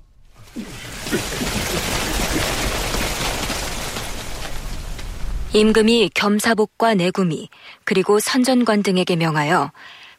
임금이 5.53 6.11
겸사복과 6.15 6.95
내구미 6.95 7.49
그리고 7.85 8.19
선전관 8.19 8.83
등에게 8.83 9.17
명하여 9.17 9.73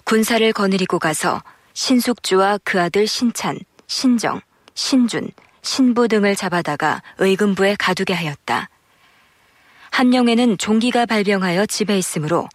군사를 0.03 0.51
거느리고 0.53 0.97
가서 0.97 1.41
신숙주와 1.73 2.59
그 2.63 2.81
아들 2.81 3.05
신찬, 3.05 3.59
신정, 3.87 4.41
신준, 4.73 5.29
신부 5.61 6.07
등을 6.07 6.35
잡아다가 6.35 7.01
의금부에 7.17 7.75
가두게 7.77 8.13
하였다. 8.13 8.69
한영에는 9.91 10.57
종기가 10.57 11.05
발병하여 11.05 11.65
집에 11.65 11.97
있으므로 11.97 12.47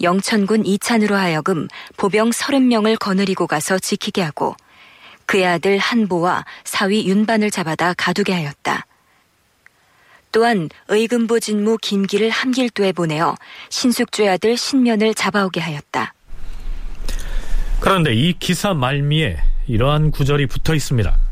영천군 0.00 0.64
이찬으로 0.64 1.16
하여금 1.16 1.68
보병 1.96 2.32
서른 2.32 2.68
명을 2.68 2.96
거느리고 2.96 3.46
가서 3.46 3.78
지키게 3.78 4.22
하고 4.22 4.54
그의 5.26 5.46
아들 5.46 5.78
한보와 5.78 6.44
사위 6.64 7.06
윤반을 7.06 7.50
잡아다 7.50 7.94
가두게 7.94 8.32
하였다. 8.32 8.86
또한 10.30 10.68
의금부 10.88 11.40
진무 11.40 11.78
김기를 11.78 12.30
함길도에 12.30 12.92
보내어 12.92 13.34
신숙주의 13.70 14.28
아들 14.28 14.56
신면을 14.56 15.14
잡아오게 15.14 15.60
하였다. 15.60 16.14
그런데 17.80 18.14
이 18.14 18.34
기사 18.38 18.74
말미에 18.74 19.38
이러한 19.66 20.10
구절이 20.10 20.46
붙어 20.46 20.74
있습니다. 20.74 21.27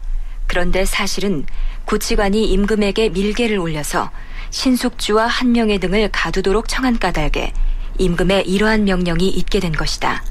그런데 0.47 0.85
사실은 0.85 1.45
구치관이 1.85 2.51
임금에게 2.51 3.11
밀계를 3.11 3.59
올려서 3.59 4.11
신숙주와 4.51 5.27
한명회 5.27 5.79
등을 5.79 6.09
가두도록 6.13 6.69
청한 6.69 6.99
까닭에 6.99 7.53
임금의 7.99 8.49
이러한 8.49 8.85
명령이 8.85 9.29
있게 9.29 9.61
된 9.61 9.73
것이다. 9.73 10.23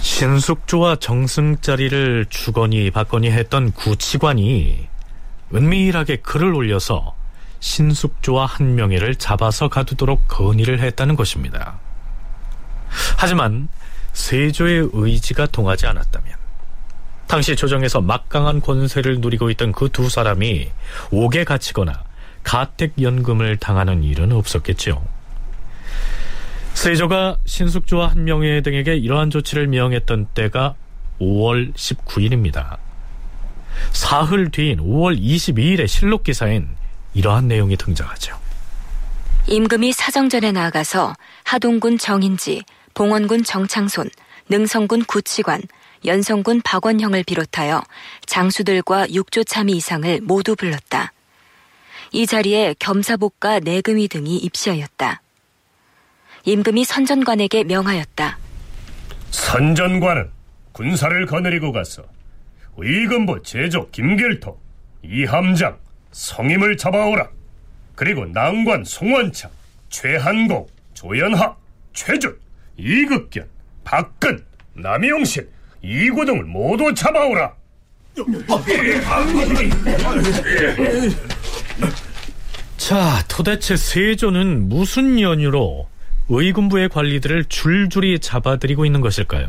신숙주와 0.00 0.96
정승자리를 0.96 2.26
주거니 2.28 2.90
받거니 2.90 3.30
했던 3.30 3.72
구치관이 3.72 4.88
은밀하게 5.54 6.16
글을 6.16 6.54
올려서 6.54 7.14
신숙주와 7.60 8.46
한명회를 8.46 9.14
잡아서 9.14 9.68
가두도록 9.68 10.26
건의를 10.26 10.80
했다는 10.80 11.14
것입니다. 11.14 11.78
하지만 13.16 13.68
세조의 14.12 14.90
의지가 14.92 15.46
통하지 15.46 15.86
않았다면 15.86 16.41
당시 17.32 17.56
조정에서 17.56 18.02
막강한 18.02 18.60
권세를 18.60 19.20
누리고 19.22 19.48
있던 19.52 19.72
그 19.72 19.88
두 19.88 20.10
사람이 20.10 20.68
옥에 21.12 21.44
갇히거나 21.44 22.04
가택연금을 22.42 23.56
당하는 23.56 24.04
일은 24.04 24.32
없었겠지요. 24.32 25.02
세조가 26.74 27.38
신숙주와 27.46 28.08
한명회 28.08 28.60
등에게 28.60 28.96
이러한 28.98 29.30
조치를 29.30 29.68
명했던 29.68 30.26
때가 30.34 30.74
5월 31.22 31.72
19일입니다. 31.72 32.76
사흘 33.92 34.50
뒤인 34.50 34.80
5월 34.80 35.18
22일의 35.18 35.88
실록 35.88 36.24
기사엔 36.24 36.68
이러한 37.14 37.48
내용이 37.48 37.78
등장하죠. 37.78 38.38
임금이 39.46 39.94
사정전에 39.94 40.52
나아가서 40.52 41.14
하동군 41.44 41.96
정인지, 41.96 42.62
봉원군 42.92 43.44
정창손, 43.44 44.10
능성군 44.50 45.04
구치관, 45.04 45.62
연성군 46.04 46.62
박원형을 46.62 47.22
비롯하여 47.24 47.82
장수들과 48.26 49.12
육조참의 49.12 49.76
이상을 49.76 50.20
모두 50.22 50.56
불렀다. 50.56 51.12
이 52.12 52.26
자리에 52.26 52.74
겸사복과 52.78 53.60
내금위 53.60 54.08
등이 54.08 54.36
입시하였다. 54.36 55.22
임금이 56.44 56.84
선전관에게 56.84 57.64
명하였다. 57.64 58.38
선전관은 59.30 60.30
군사를 60.72 61.26
거느리고 61.26 61.72
가서 61.72 62.04
의금부 62.76 63.42
제조 63.42 63.88
김길토, 63.90 64.58
이함장, 65.02 65.78
성임을 66.10 66.76
잡아오라. 66.76 67.28
그리고 67.94 68.26
낭관 68.26 68.84
송원창, 68.84 69.50
최한공, 69.88 70.66
조연하, 70.94 71.54
최준, 71.92 72.38
이극견, 72.76 73.48
박근, 73.84 74.44
남용신, 74.74 75.48
이구등을 75.82 76.44
모두 76.44 76.92
잡아오라. 76.94 77.52
자, 82.76 83.24
도대체 83.28 83.76
세조는 83.76 84.68
무슨 84.68 85.20
연유로 85.20 85.88
의군부의 86.28 86.88
관리들을 86.88 87.46
줄줄이 87.46 88.18
잡아들이고 88.18 88.84
있는 88.86 89.00
것일까요? 89.00 89.48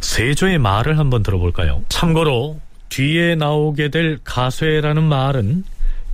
세조의 0.00 0.58
말을 0.58 0.98
한번 0.98 1.22
들어볼까요? 1.22 1.82
참고로 1.88 2.60
뒤에 2.88 3.34
나오게 3.34 3.90
될 3.90 4.18
가쇠라는 4.24 5.02
말은 5.02 5.64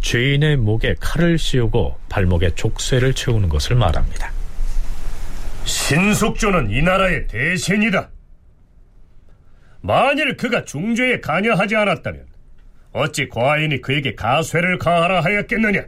죄인의 0.00 0.56
목에 0.56 0.96
칼을 0.98 1.38
씌우고 1.38 1.98
발목에 2.08 2.54
족쇄를 2.54 3.14
채우는 3.14 3.48
것을 3.48 3.76
말합니다. 3.76 4.32
신숙조는 5.64 6.70
이 6.70 6.82
나라의 6.82 7.28
대신이다. 7.28 8.08
만일 9.82 10.36
그가 10.36 10.64
중죄에 10.64 11.20
관여하지 11.20 11.76
않았다면 11.76 12.26
어찌 12.92 13.28
과인이 13.28 13.80
그에게 13.80 14.14
가쇠를 14.14 14.78
가하라 14.78 15.22
하였겠느냐? 15.22 15.84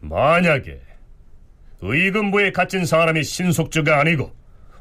만약에 0.00 0.80
의금부에 1.80 2.50
갇힌 2.52 2.84
사람이 2.84 3.22
신속주가 3.22 4.00
아니고 4.00 4.34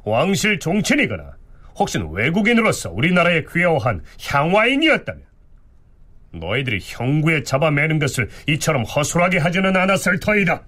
왕실 0.03 0.59
종친이거나 0.59 1.35
혹은 1.77 2.11
외국인으로서 2.11 2.91
우리나라에 2.91 3.43
귀화한 3.51 4.01
향화인이었다면 4.19 5.23
너희들이 6.33 6.79
형구에 6.81 7.43
잡아매는 7.43 7.99
것을 7.99 8.29
이처럼 8.47 8.83
허술하게 8.83 9.37
하지는 9.37 9.75
않았을 9.75 10.19
터이다. 10.19 10.63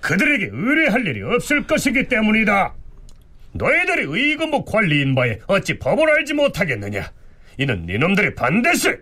그들에게 0.00 0.50
의뢰할 0.52 1.06
일이 1.06 1.22
없을 1.22 1.66
것이기 1.66 2.08
때문이다. 2.08 2.74
너희들이 3.58 4.04
의금부 4.08 4.64
관리인 4.64 5.14
바에 5.14 5.38
어찌 5.46 5.78
법을 5.78 6.10
알지 6.10 6.34
못하겠느냐? 6.34 7.12
이는 7.58 7.86
니놈들의 7.86 8.34
반대세. 8.34 8.98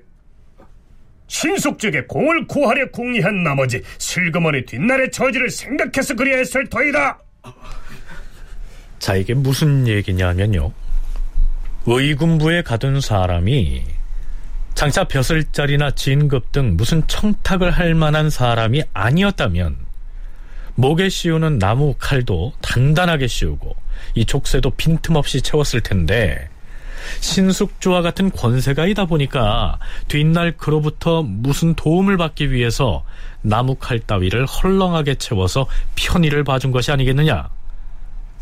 신속적에 1.29 2.05
공을 2.07 2.47
구하려 2.47 2.91
궁리한 2.91 3.43
나머지 3.43 3.83
슬그머니 3.99 4.65
뒷날의 4.65 5.11
처지를 5.11 5.51
생각해서 5.51 6.15
그리야 6.15 6.39
했을 6.39 6.69
터이다. 6.69 7.19
자, 8.99 9.15
이게 9.15 9.35
무슨 9.35 9.87
얘기냐면요. 9.87 10.73
의군부에 11.87 12.63
가둔 12.63 13.01
사람이 13.01 13.85
장차 14.75 15.05
벼슬자리나 15.05 15.93
진급 15.93 16.53
등 16.53 16.77
무슨 16.77 17.07
청탁을 17.07 17.71
할 17.71 17.95
만한 17.95 18.31
사람이 18.31 18.83
아니었다면 18.93 19.77
목에 20.75 21.09
씌우는 21.09 21.59
나무 21.59 21.95
칼도 21.99 22.53
단단하게 22.61 23.27
씌우고 23.27 23.75
이 24.15 24.25
족쇄도 24.25 24.71
빈틈없이 24.71 25.43
채웠을 25.43 25.81
텐데 25.81 26.49
신숙주와 27.21 28.03
같은 28.03 28.31
권세가이다 28.31 29.07
보니까 29.07 29.79
뒷날 30.09 30.57
그로부터 30.57 31.23
무슨 31.23 31.75
도움을 31.75 32.17
받기 32.17 32.53
위해서 32.53 33.05
나무 33.43 33.77
칼 33.77 34.01
따위를 34.01 34.47
헐렁하게 34.47 35.17
채워서 35.17 35.67
편의를 35.95 36.45
봐준 36.45 36.73
것이 36.73 36.91
아니겠느냐 36.91 37.49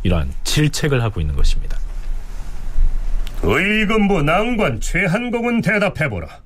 이러한 0.02 0.32
질책을 0.44 1.02
하고 1.02 1.20
있는 1.20 1.34
것입니다. 1.36 1.78
의금부 3.42 4.22
낭관 4.22 4.80
최한공은 4.80 5.61
대답해보라. 5.61 6.44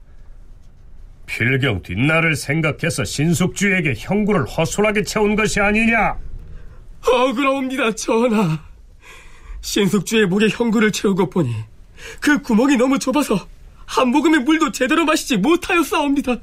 필경 1.26 1.82
뒷날을 1.82 2.34
생각해서 2.34 3.04
신숙주에게 3.04 3.94
형구를 3.96 4.46
허술하게 4.46 5.02
채운 5.02 5.36
것이 5.36 5.61
아니냐? 5.61 6.16
억울합니다, 7.06 7.94
전하. 7.94 8.59
신숙주의 9.61 10.26
목에 10.26 10.48
형구를 10.48 10.92
채우고 10.92 11.30
보니 11.30 11.54
그 12.20 12.40
구멍이 12.42 12.76
너무 12.76 12.98
좁아서 12.98 13.46
한 13.86 14.09
모금의 14.09 14.40
물도 14.40 14.72
제대로 14.72 15.04
마시지 15.04 15.36
못하였사옵니다. 15.36 16.36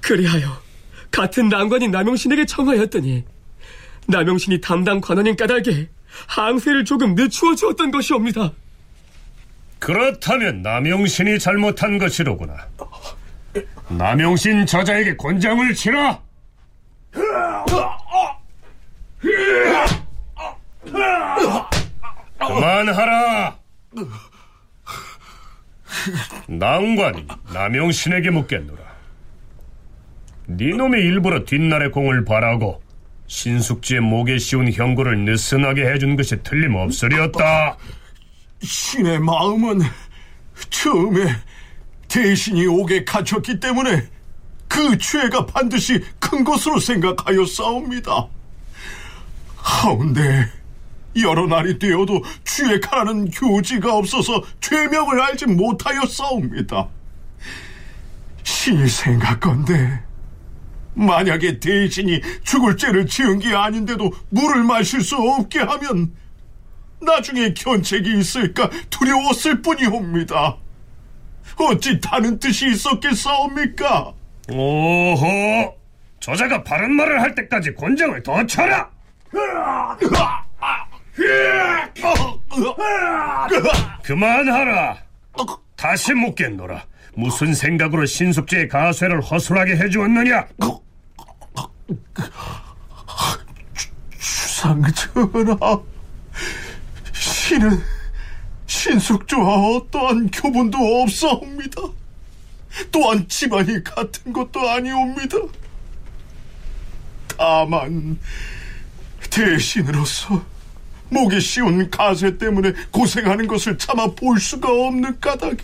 그리하여 0.00 0.60
같은 1.10 1.48
난관인 1.48 1.90
남용신에게 1.90 2.46
청하였더니 2.46 3.24
남용신이 4.06 4.60
담당 4.60 5.00
관원인 5.00 5.36
까닭에 5.36 5.88
항세를 6.26 6.84
조금 6.84 7.14
늦추어 7.14 7.54
주었던 7.54 7.90
것이옵니다. 7.90 8.52
그렇다면 9.78 10.62
남용신이 10.62 11.38
잘못한 11.38 11.98
것이로구나. 11.98 12.54
남용신 13.88 14.66
저자에게 14.66 15.16
권장을 15.16 15.74
치라. 15.74 16.20
그만하라. 22.38 23.58
낭관이 26.48 27.26
남용신에게 27.52 28.30
묻겠노라. 28.30 28.88
네 30.46 30.70
놈이 30.70 30.98
일부러 30.98 31.44
뒷날의 31.44 31.90
공을 31.90 32.24
바라고 32.24 32.82
신숙지의 33.26 34.00
목에 34.00 34.38
씌운 34.38 34.72
형구를 34.72 35.18
느슨하게 35.24 35.86
해준 35.90 36.16
것이 36.16 36.42
틀림없으리었다. 36.42 37.76
신의 38.62 39.18
마음은 39.20 39.82
처음에 40.70 41.26
대신이 42.08 42.66
옥에 42.66 43.04
갇혔기 43.04 43.60
때문에 43.60 44.08
그 44.66 44.96
죄가 44.96 45.46
반드시 45.46 46.02
큰 46.18 46.44
것으로 46.44 46.80
생각하여 46.80 47.44
싸웁니다. 47.44 48.26
하운데 49.56 50.50
여러 51.22 51.46
날이 51.46 51.78
되어도 51.78 52.22
가라는 52.80 53.30
교지가 53.30 53.94
없어서 53.94 54.42
죄명을 54.60 55.20
알지 55.20 55.46
못하여 55.46 56.04
싸웁니다. 56.06 56.88
신이 58.42 58.88
생각건데 58.88 60.02
만약에 60.94 61.60
대신이 61.60 62.20
죽을 62.42 62.76
죄를 62.76 63.06
지은 63.06 63.38
게 63.38 63.54
아닌데도 63.54 64.10
물을 64.30 64.64
마실 64.64 65.00
수 65.00 65.16
없게 65.16 65.60
하면 65.60 66.12
나중에 67.00 67.54
견책이 67.54 68.18
있을까 68.18 68.68
두려웠을 68.90 69.62
뿐이옵니다. 69.62 70.56
어찌 71.56 72.00
다른 72.00 72.38
뜻이 72.38 72.68
있었겠사옵니까? 72.68 74.12
오호, 74.50 75.76
저자가 76.20 76.64
바른 76.64 76.92
말을 76.94 77.20
할 77.20 77.34
때까지 77.34 77.74
권장을 77.74 78.22
더 78.22 78.44
쳐라! 78.46 78.90
그만하라! 84.02 84.98
다시 85.76 86.12
묻겠노라. 86.12 86.84
무슨 87.14 87.54
생각으로 87.54 88.06
신숙주의 88.06 88.68
가쇠를 88.68 89.20
허술하게 89.20 89.76
해주었느냐? 89.76 90.46
주상전하, 94.20 95.80
신은 97.12 97.82
신숙주와 98.66 99.54
어떠한 99.54 100.30
교분도 100.30 100.78
없사옵니다. 101.02 101.82
또한 102.92 103.26
집안이 103.28 103.82
같은 103.82 104.32
것도 104.32 104.68
아니옵니다. 104.68 105.38
다만 107.36 108.18
대신으로서 109.30 110.44
목에 111.10 111.40
씌운 111.40 111.90
가세 111.90 112.38
때문에 112.38 112.72
고생하는 112.90 113.46
것을 113.46 113.78
참아 113.78 114.14
볼 114.14 114.38
수가 114.38 114.68
없는 114.70 115.20
까닭에 115.20 115.56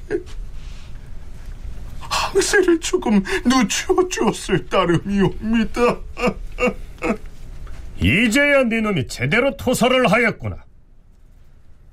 항세를 2.00 2.80
조금 2.80 3.22
늦추어 3.44 4.08
주었을 4.08 4.66
따름이옵니다. 4.66 5.98
이제야 8.00 8.64
네 8.64 8.80
놈이 8.80 9.06
제대로 9.06 9.56
토설을 9.56 10.10
하였구나. 10.10 10.56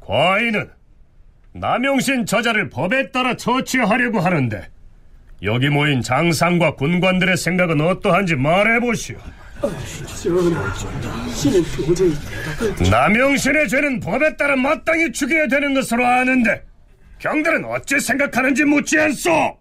과인은 0.02 0.70
남용신 1.54 2.26
저자를 2.26 2.70
법에 2.70 3.12
따라 3.12 3.36
처치하려고 3.36 4.20
하는데 4.20 4.70
여기 5.43 5.70
모인 5.70 6.02
장상과 6.02 6.76
군관들의 6.76 7.36
생각은 7.38 7.82
어떠한지 7.82 8.36
말해보시오. 8.36 9.18
전하, 9.62 11.30
신은 11.34 11.64
도저히 11.64 12.14
대답을... 12.16 12.89
남용신의 12.89 13.70
죄는 13.70 13.99
법에 13.99 14.36
따라 14.36 14.55
마땅히 14.55 15.12
죽여야 15.12 15.47
되는 15.47 15.74
것으로 15.74 16.05
아는데 16.05 16.64
경들은 17.20 17.66
어찌 17.66 17.99
생각하는지 17.99 18.64
묻지 18.66 18.99
않소? 18.99 19.57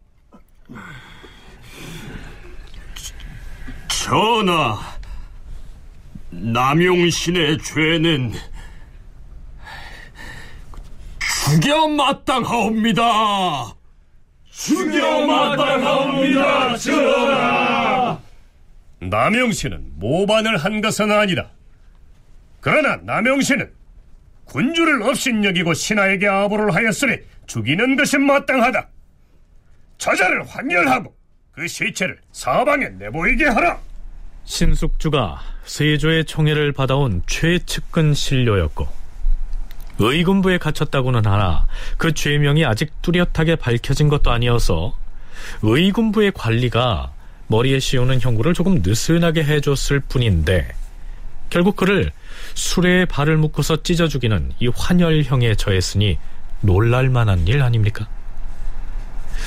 전하, 3.89 4.79
남용신의 6.31 7.59
죄는 7.59 8.33
죽여 11.51 11.89
마땅하옵니다. 11.89 13.75
죽여 14.51 15.27
마땅하옵니다, 15.27 16.77
전하. 16.79 18.30
남영신은 19.01 19.93
모반을 19.97 20.57
한 20.57 20.81
것은 20.81 21.11
아니다. 21.11 21.51
그러나 22.61 22.97
남영신은 22.97 23.71
군주를 24.45 25.03
업신여기고 25.03 25.75
신하에게 25.75 26.29
아부를 26.29 26.75
하였으니 26.75 27.19
죽이는 27.47 27.97
것이 27.97 28.19
마땅하다. 28.19 28.89
저자를 29.99 30.47
환멸하고 30.47 31.15
그 31.53 31.67
시체를 31.67 32.19
사방에 32.33 32.89
내보이게 32.89 33.47
하라. 33.47 33.79
신숙주가 34.45 35.41
세조의 35.65 36.25
총애를 36.25 36.73
받아온 36.73 37.23
최측근 37.27 38.15
신료였고 38.15 38.89
의군부에 39.99 40.59
갇혔다고는 40.59 41.27
하나 41.27 41.67
그 41.99 42.13
죄명이 42.13 42.65
아직 42.65 42.91
뚜렷하게 43.03 43.57
밝혀진 43.57 44.09
것도 44.09 44.31
아니어서 44.31 44.95
의군부의 45.63 46.33
관리가 46.33 47.13
머리에 47.51 47.81
씌우는 47.81 48.21
형구를 48.21 48.55
조금 48.55 48.81
느슨하게 48.81 49.43
해줬을 49.43 49.99
뿐인데 49.99 50.69
결국 51.51 51.75
그를 51.75 52.13
수레에 52.55 53.07
발을 53.07 53.37
묶어서 53.39 53.83
찢어 53.83 54.07
죽이는 54.07 54.53
이 54.61 54.69
환열형에 54.69 55.57
처했으니 55.57 56.17
놀랄만한 56.61 57.49
일 57.49 57.61
아닙니까? 57.63 58.07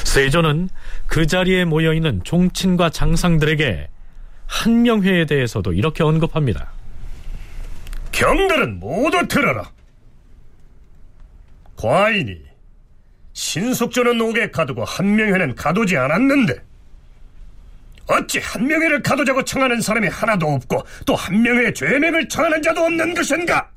세조는 0.04 0.68
그 1.08 1.28
자리에 1.28 1.64
모여있는 1.64 2.26
종친과 2.26 2.90
장상들에게 2.90 3.88
한명회에 4.48 5.26
대해서도 5.26 5.72
이렇게 5.72 6.04
언급합니다. 6.04 6.74
경들은 8.12 8.82
모두 8.82 9.26
들어라. 9.30 9.72
과인이 11.78 12.36
신숙조는 13.32 14.20
옥에 14.20 14.52
가두고 14.52 14.84
한명회는 14.84 15.56
가두지 15.56 15.96
않았는데 15.96 16.73
어찌 18.08 18.40
한명회를 18.40 19.02
가두자고 19.02 19.44
청하는 19.44 19.82
사람이 19.82 20.08
하나도 20.08 20.48
없고 20.48 20.84
또 21.06 21.16
한명회의 21.16 21.74
죄명을 21.74 22.28
청하는 22.28 22.62
자도 22.62 22.82
없는 22.82 23.14
것인가? 23.14 23.72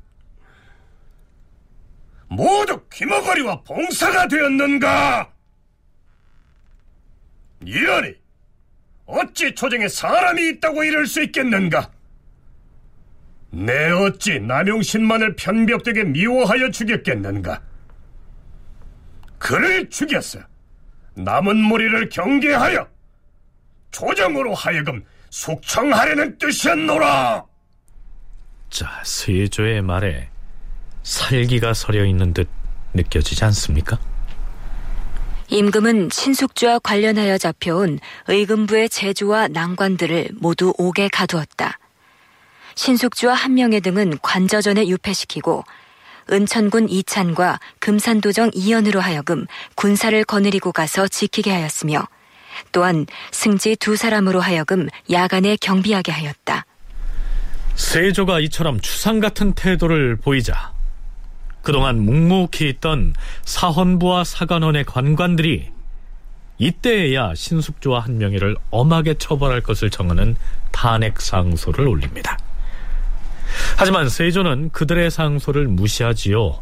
모두 2.29 2.81
귀머거리와 2.91 3.61
봉사가 3.63 4.27
되었는가? 4.27 5.31
이러니 7.65 8.15
어찌 9.05 9.55
조정에 9.55 9.87
사람이 9.87 10.49
있다고 10.49 10.83
이럴 10.83 11.07
수 11.07 11.23
있겠는가? 11.23 11.89
내 13.49 13.89
어찌 13.91 14.39
남용신만을 14.41 15.37
편벽되게 15.37 16.03
미워하여 16.03 16.69
죽였겠는가? 16.69 17.61
그를 19.37 19.89
죽였어. 19.89 20.39
남은 21.13 21.55
무리를 21.55 22.09
경계하여 22.09 22.96
조정으로 23.91 24.53
하여금 24.53 25.03
숙청하려는 25.29 26.37
뜻이었노라. 26.37 27.43
자, 28.69 29.01
세조의 29.03 29.81
말에 29.81 30.29
살기가 31.03 31.73
서려 31.73 32.05
있는 32.05 32.33
듯 32.33 32.49
느껴지지 32.93 33.43
않습니까? 33.45 33.97
임금은 35.49 36.09
신숙주와 36.11 36.79
관련하여 36.79 37.37
잡혀온 37.37 37.99
의금부의 38.27 38.89
제주와 38.89 39.47
낭관들을 39.47 40.31
모두 40.35 40.73
옥에 40.77 41.07
가두었다. 41.07 41.79
신숙주와 42.75 43.33
한명회 43.33 43.79
등은 43.79 44.19
관저전에 44.21 44.87
유폐시키고 44.87 45.63
은천군 46.29 46.89
이찬과 46.89 47.59
금산도정 47.79 48.51
이연으로 48.53 48.99
하여금 48.99 49.45
군사를 49.75 50.21
거느리고 50.25 50.73
가서 50.73 51.07
지키게 51.07 51.51
하였으며 51.51 52.05
또한 52.71 53.05
승지 53.31 53.75
두 53.75 53.95
사람으로 53.95 54.39
하여금 54.39 54.87
야간에 55.11 55.57
경비하게 55.59 56.11
하였다. 56.11 56.65
세조가 57.75 58.39
이처럼 58.41 58.79
추상 58.81 59.19
같은 59.19 59.53
태도를 59.53 60.15
보이자 60.15 60.71
그동안 61.61 61.99
묵묵히 61.99 62.69
있던 62.69 63.13
사헌부와 63.43 64.23
사관원의 64.23 64.85
관관들이 64.85 65.69
이때에야 66.59 67.35
신숙주와 67.35 67.99
한명희를 67.99 68.55
엄하게 68.71 69.15
처벌할 69.15 69.61
것을 69.61 69.89
정하는 69.89 70.35
탄핵 70.71 71.21
상소를 71.21 71.87
올립니다. 71.87 72.37
하지만 73.77 74.09
세조는 74.09 74.71
그들의 74.71 75.11
상소를 75.11 75.67
무시하지요. 75.67 76.61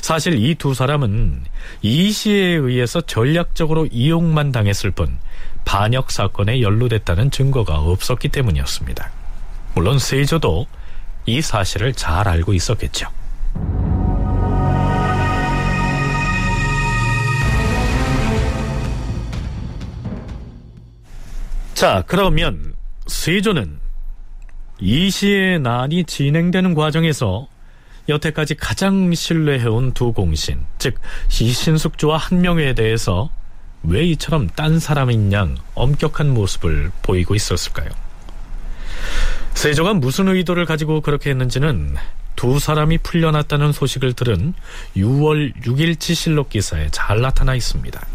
사실 0.00 0.34
이 0.42 0.54
두 0.54 0.72
사람은 0.74 1.44
이시에 1.82 2.46
의해서 2.46 3.00
전략적으로 3.00 3.86
이용만 3.86 4.52
당했을 4.52 4.90
뿐 4.90 5.18
반역 5.64 6.10
사건에 6.10 6.60
연루됐다는 6.62 7.30
증거가 7.30 7.78
없었기 7.78 8.28
때문이었습니다. 8.28 9.10
물론 9.74 9.98
세조도 9.98 10.66
이 11.26 11.40
사실을 11.40 11.92
잘 11.94 12.28
알고 12.28 12.52
있었겠죠. 12.54 13.08
자, 21.74 22.04
그러면 22.06 22.74
세조는 23.06 23.78
이시의 24.80 25.60
난이 25.60 26.04
진행되는 26.04 26.74
과정에서 26.74 27.48
여태까지 28.08 28.54
가장 28.56 29.14
신뢰해온 29.14 29.92
두 29.92 30.12
공신, 30.12 30.64
즉 30.78 30.94
이신숙주와 31.30 32.18
한명회에 32.18 32.74
대해서 32.74 33.30
왜 33.82 34.04
이처럼 34.04 34.48
딴 34.48 34.78
사람인 34.78 35.32
양 35.32 35.56
엄격한 35.74 36.32
모습을 36.32 36.90
보이고 37.02 37.34
있었을까요? 37.34 37.88
세조가 39.54 39.94
무슨 39.94 40.28
의도를 40.28 40.64
가지고 40.64 41.00
그렇게 41.00 41.30
했는지는 41.30 41.96
두 42.36 42.58
사람이 42.58 42.98
풀려났다는 42.98 43.72
소식을 43.72 44.14
들은 44.14 44.54
6월 44.96 45.54
6일치 45.62 46.14
실록 46.14 46.50
기사에 46.50 46.88
잘 46.90 47.20
나타나 47.20 47.54
있습니다. 47.54 48.06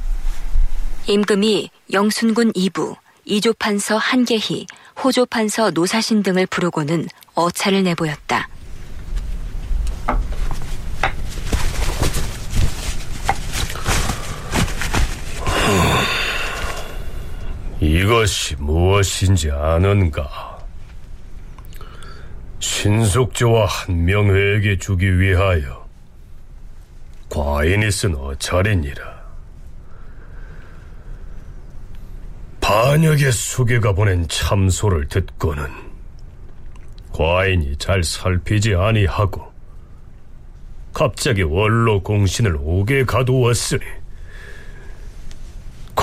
임금이 1.07 1.69
영순군 1.93 2.51
이부, 2.55 2.95
이조판서 3.25 3.97
한계희, 3.97 4.67
호조판서 5.03 5.71
노사신 5.71 6.23
등을 6.23 6.45
부르고는 6.47 7.07
어차를 7.35 7.83
내보였다. 7.83 8.49
이것이 17.79 18.55
무엇인지 18.57 19.51
아는가? 19.51 20.57
신숙조와 22.59 23.65
한명회에게 23.65 24.77
주기 24.77 25.19
위하여 25.19 25.87
과인이 27.29 27.89
쓴 27.91 28.15
어찰이니라. 28.15 29.19
반역의 32.61 33.31
수계가 33.31 33.93
보낸 33.93 34.27
참소를 34.27 35.07
듣고는 35.07 35.65
과인이 37.13 37.77
잘 37.77 38.03
살피지 38.03 38.75
아니하고 38.75 39.51
갑자기 40.93 41.41
원로 41.43 42.01
공신을 42.03 42.57
옥에 42.61 43.03
가두었으니 43.05 43.81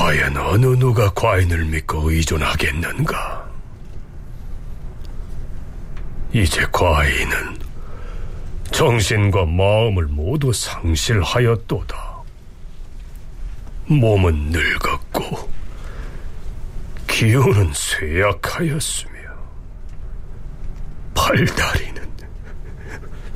과연 0.07 0.37
어느 0.37 0.67
누가 0.77 1.13
과인을 1.13 1.65
믿고 1.65 2.13
의존하겠는가? 2.13 3.51
이제 6.33 6.65
과인은 6.71 7.59
정신과 8.71 9.47
마음을 9.47 10.05
모두 10.07 10.53
상실하였도다. 10.53 12.23
몸은 13.87 14.51
늙었고 14.53 15.51
기운은 17.09 17.73
쇠약하였으며 17.75 19.13
팔다리는 21.17 22.09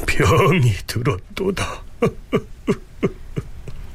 병이 0.07 0.73
들었도다. 0.87 1.83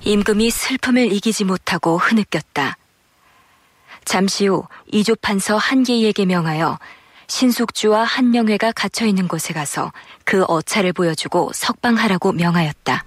임금이 0.06 0.52
슬픔을 0.52 1.12
이기지 1.12 1.46
못하고 1.46 1.98
흐느꼈다. 1.98 2.78
잠시 4.06 4.46
후 4.46 4.68
이조판서 4.92 5.58
한계희에게 5.58 6.26
명하여 6.26 6.78
신숙주와 7.26 8.04
한명회가 8.04 8.72
갇혀 8.74 9.08
있는 9.08 9.28
곳에 9.28 9.52
가서 9.52 9.92
그 10.24 10.44
어차를 10.44 10.94
보여주고 10.94 11.52
석방하라고 11.56 12.34
명하였다. 12.34 13.04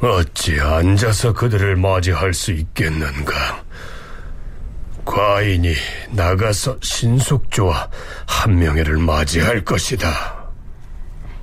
어찌 0.00 0.58
앉아서 0.58 1.34
그들을 1.34 1.76
맞이할 1.76 2.32
수 2.32 2.50
있겠는가? 2.52 3.62
과인이 5.04 5.74
나가서 6.12 6.78
신숙주와 6.80 7.90
한명회를 8.26 8.96
맞이할 8.96 9.62
것이다. 9.62 10.48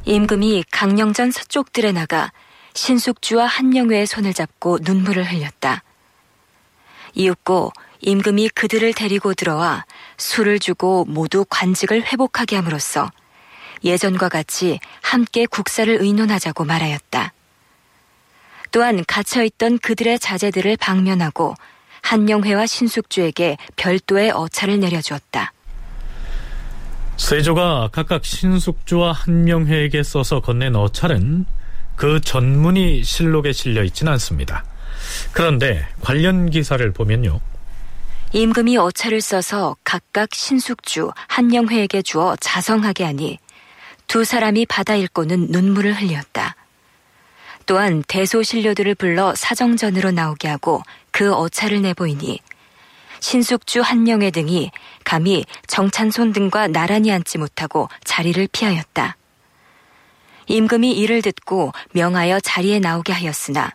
임금이 0.06 0.64
강령전 0.72 1.30
서쪽들에 1.30 1.92
나가 1.92 2.32
신숙주와 2.80 3.46
한명회의 3.46 4.08
손을 4.08 4.34
잡고 4.34 4.80
눈물을 4.82 5.30
흘렸다. 5.30 5.84
이윽고 7.14 7.74
임금이 8.00 8.50
그들을 8.50 8.94
데리고 8.94 9.34
들어와 9.34 9.86
술을 10.18 10.60
주고 10.60 11.04
모두 11.06 11.46
관직을 11.50 12.06
회복하게 12.06 12.56
함으로써 12.56 13.12
예전과 13.84 14.30
같이 14.30 14.80
함께 15.02 15.46
국사를 15.46 15.94
의논하자고 15.94 16.64
말하였다. 16.64 17.34
또한 18.72 19.04
갇혀있던 19.06 19.80
그들의 19.80 20.18
자제들을 20.20 20.78
방면하고 20.78 21.56
한명회와 22.02 22.66
신숙주에게 22.66 23.58
별도의 23.76 24.32
어차를 24.32 24.80
내려주었다. 24.80 25.52
세조가 27.18 27.90
각각 27.92 28.24
신숙주와 28.24 29.12
한명회에게 29.12 30.02
써서 30.04 30.40
건넨 30.40 30.78
어찰은 30.78 31.46
그 32.00 32.22
전문이 32.22 33.04
실록에 33.04 33.52
실려 33.52 33.84
있진 33.84 34.08
않습니다. 34.08 34.64
그런데 35.34 35.86
관련 36.00 36.50
기사를 36.50 36.94
보면요. 36.94 37.42
임금이 38.32 38.78
어차를 38.78 39.20
써서 39.20 39.76
각각 39.84 40.34
신숙주, 40.34 41.12
한명회에게 41.28 42.02
주어 42.02 42.38
자성하게 42.38 43.04
하니 43.04 43.38
두 44.08 44.24
사람이 44.24 44.66
받아 44.68 44.96
읽고는 44.96 45.48
눈물을 45.50 45.94
흘렸다. 45.94 46.56
또한 47.66 48.02
대소신료들을 48.08 48.96
불러 48.96 49.36
사정전으로 49.36 50.12
나오게 50.12 50.48
하고 50.48 50.82
그 51.12 51.34
어차를 51.34 51.82
내보이니 51.82 52.40
신숙주 53.20 53.82
한명회 53.82 54.32
등이 54.32 54.72
감히 55.04 55.44
정찬손 55.68 56.32
등과 56.32 56.68
나란히 56.68 57.12
앉지 57.12 57.40
못하고 57.40 57.90
자리를 58.06 58.48
피하였다. 58.54 59.18
임금이 60.50 60.92
이를 60.92 61.22
듣고 61.22 61.72
명하여 61.94 62.40
자리에 62.42 62.80
나오게 62.80 63.14
하였으나 63.14 63.72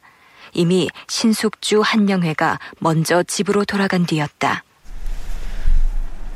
이미 0.52 0.88
신숙주 1.08 1.80
한명회가 1.80 2.58
먼저 2.80 3.22
집으로 3.22 3.64
돌아간 3.64 4.04
뒤였다. 4.04 4.62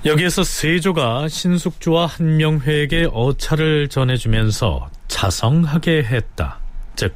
여기에서 0.05 0.45
세조가 0.45 1.29
신숙주와 1.29 2.07
한명회에게 2.07 3.09
어차를 3.13 3.89
전해주면서 3.89 4.91
자성하게 5.09 6.05
했다. 6.05 6.61
즉 6.95 7.15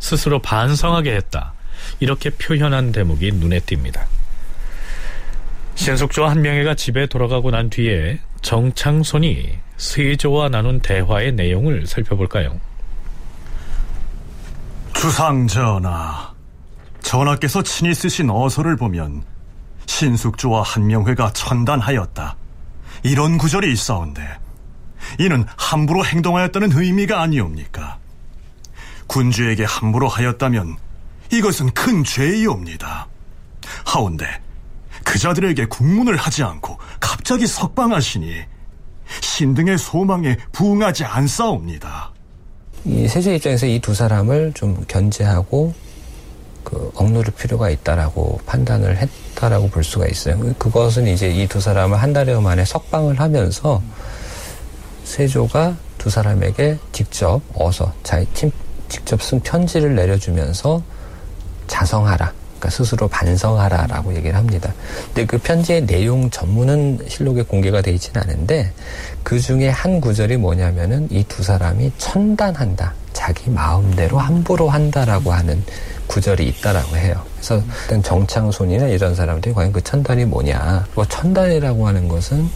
스스로 0.00 0.40
반성하게 0.40 1.14
했다. 1.14 1.54
이렇게 2.00 2.30
표현한 2.30 2.92
대목이 2.92 3.30
눈에 3.32 3.60
띕니다. 3.60 4.06
신숙주와 5.76 6.30
한명회가 6.30 6.74
집에 6.74 7.06
돌아가고 7.06 7.50
난 7.50 7.70
뒤에 7.70 8.18
정창손이 8.42 9.63
세조와 9.76 10.48
나눈 10.48 10.80
대화의 10.80 11.32
내용을 11.32 11.86
살펴볼까요? 11.86 12.60
주상 14.94 15.46
전하, 15.46 16.32
전하께서 17.02 17.62
친히 17.62 17.94
쓰신 17.94 18.30
어서를 18.30 18.76
보면 18.76 19.22
신숙주와 19.86 20.62
한명회가 20.62 21.32
천단하였다. 21.32 22.36
이런 23.02 23.36
구절이 23.36 23.70
있어온데 23.72 24.22
이는 25.18 25.44
함부로 25.56 26.04
행동하였다는 26.04 26.72
의미가 26.72 27.20
아니옵니까? 27.20 27.98
군주에게 29.06 29.64
함부로 29.64 30.08
하였다면 30.08 30.76
이것은 31.32 31.70
큰 31.72 32.02
죄이옵니다. 32.02 33.06
하온데 33.84 34.40
그자들에게 35.04 35.66
국문을 35.66 36.16
하지 36.16 36.42
않고 36.42 36.78
갑자기 37.00 37.46
석방하시니 37.46 38.53
신등의 39.20 39.78
소망에 39.78 40.36
부응하지 40.52 41.04
않사옵니다. 41.04 42.12
이 42.84 43.08
세조 43.08 43.32
입장에서 43.32 43.66
이 43.66 43.78
두 43.80 43.94
사람을 43.94 44.52
좀 44.54 44.84
견제하고 44.86 45.72
그 46.64 46.90
억누를 46.94 47.32
필요가 47.34 47.70
있다라고 47.70 48.40
판단을 48.46 48.96
했다라고 48.96 49.68
볼 49.68 49.84
수가 49.84 50.06
있어요. 50.06 50.38
그것은 50.58 51.06
이제 51.06 51.30
이 51.30 51.46
두 51.46 51.60
사람을 51.60 52.00
한 52.00 52.12
달여 52.12 52.40
만에 52.40 52.64
석방을 52.64 53.20
하면서 53.20 53.82
세조가 55.04 55.76
두 55.98 56.10
사람에게 56.10 56.78
직접 56.92 57.40
어서 57.54 57.92
팀 58.34 58.50
직접 58.88 59.22
쓴 59.22 59.40
편지를 59.40 59.94
내려주면서 59.94 60.82
자성하라. 61.66 62.32
그러니까 62.64 62.70
스스로 62.70 63.08
반성하라라고 63.08 64.14
얘기를 64.16 64.36
합니다. 64.36 64.72
근데 65.06 65.26
그 65.26 65.38
편지의 65.38 65.86
내용 65.86 66.30
전문은 66.30 67.00
실록에 67.08 67.42
공개가 67.42 67.82
되어 67.82 67.94
있지는 67.94 68.22
않은데 68.22 68.72
그 69.22 69.38
중에 69.38 69.68
한 69.68 70.00
구절이 70.00 70.38
뭐냐면은 70.38 71.06
이 71.10 71.24
두 71.24 71.42
사람이 71.42 71.92
천단한다. 71.98 72.94
자기 73.12 73.50
마음대로 73.50 74.18
함부로 74.18 74.68
한다라고 74.68 75.32
하는 75.32 75.62
구절이 76.06 76.46
있다라고 76.46 76.96
해요. 76.96 77.22
그래서 77.36 77.62
일단 77.82 78.02
정창손이나 78.02 78.86
이런 78.88 79.14
사람들이 79.14 79.54
과연 79.54 79.72
그 79.72 79.80
천단이 79.82 80.24
뭐냐. 80.26 80.86
뭐 80.94 81.04
천단이라고 81.06 81.86
하는 81.88 82.08
것은 82.08 82.48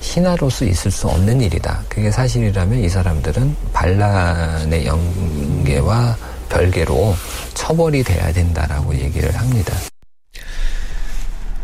신하로서 0.00 0.64
있을 0.64 0.90
수 0.90 1.08
없는 1.08 1.40
일이다. 1.40 1.82
그게 1.88 2.10
사실이라면 2.10 2.78
이 2.78 2.88
사람들은 2.88 3.56
반란의 3.72 4.86
연계와 4.86 6.16
별개로 6.52 7.14
처벌이 7.54 8.02
돼야 8.04 8.30
된다라고 8.32 8.94
얘기를 8.94 9.34
합니다. 9.36 9.74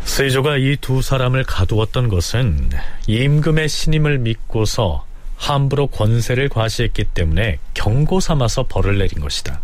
세조가 0.03 0.57
이 0.57 0.77
두 0.81 1.01
사람을 1.03 1.43
가두었던 1.43 2.09
것은 2.09 2.71
임금의 3.07 3.69
신임을 3.69 4.17
믿고서 4.19 5.05
함부로 5.37 5.87
권세를 5.87 6.49
과시했기 6.49 7.05
때문에 7.13 7.59
경고 7.73 8.19
삼아서 8.19 8.63
벌을 8.63 8.97
내린 8.97 9.19
것이다. 9.21 9.61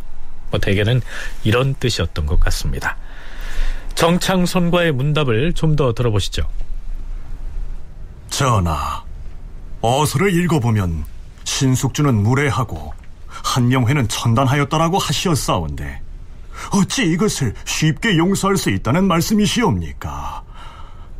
뭐 0.51 0.59
대개는 0.59 1.01
이런 1.43 1.73
뜻이었던 1.73 2.25
것 2.27 2.39
같습니다. 2.39 2.95
정창손과의 3.95 4.91
문답을 4.91 5.53
좀 5.53 5.75
더 5.75 5.93
들어보시죠. 5.93 6.43
전하, 8.29 9.03
어서를 9.81 10.33
읽어보면 10.43 11.05
신숙주는 11.43 12.13
무례하고 12.13 12.93
한명회는 13.45 14.07
천단하였다라고 14.07 14.97
하시었사온데 14.97 16.01
어찌 16.73 17.03
이것을 17.03 17.53
쉽게 17.63 18.17
용서할 18.17 18.57
수 18.57 18.71
있다는 18.71 19.05
말씀이시옵니까? 19.05 20.43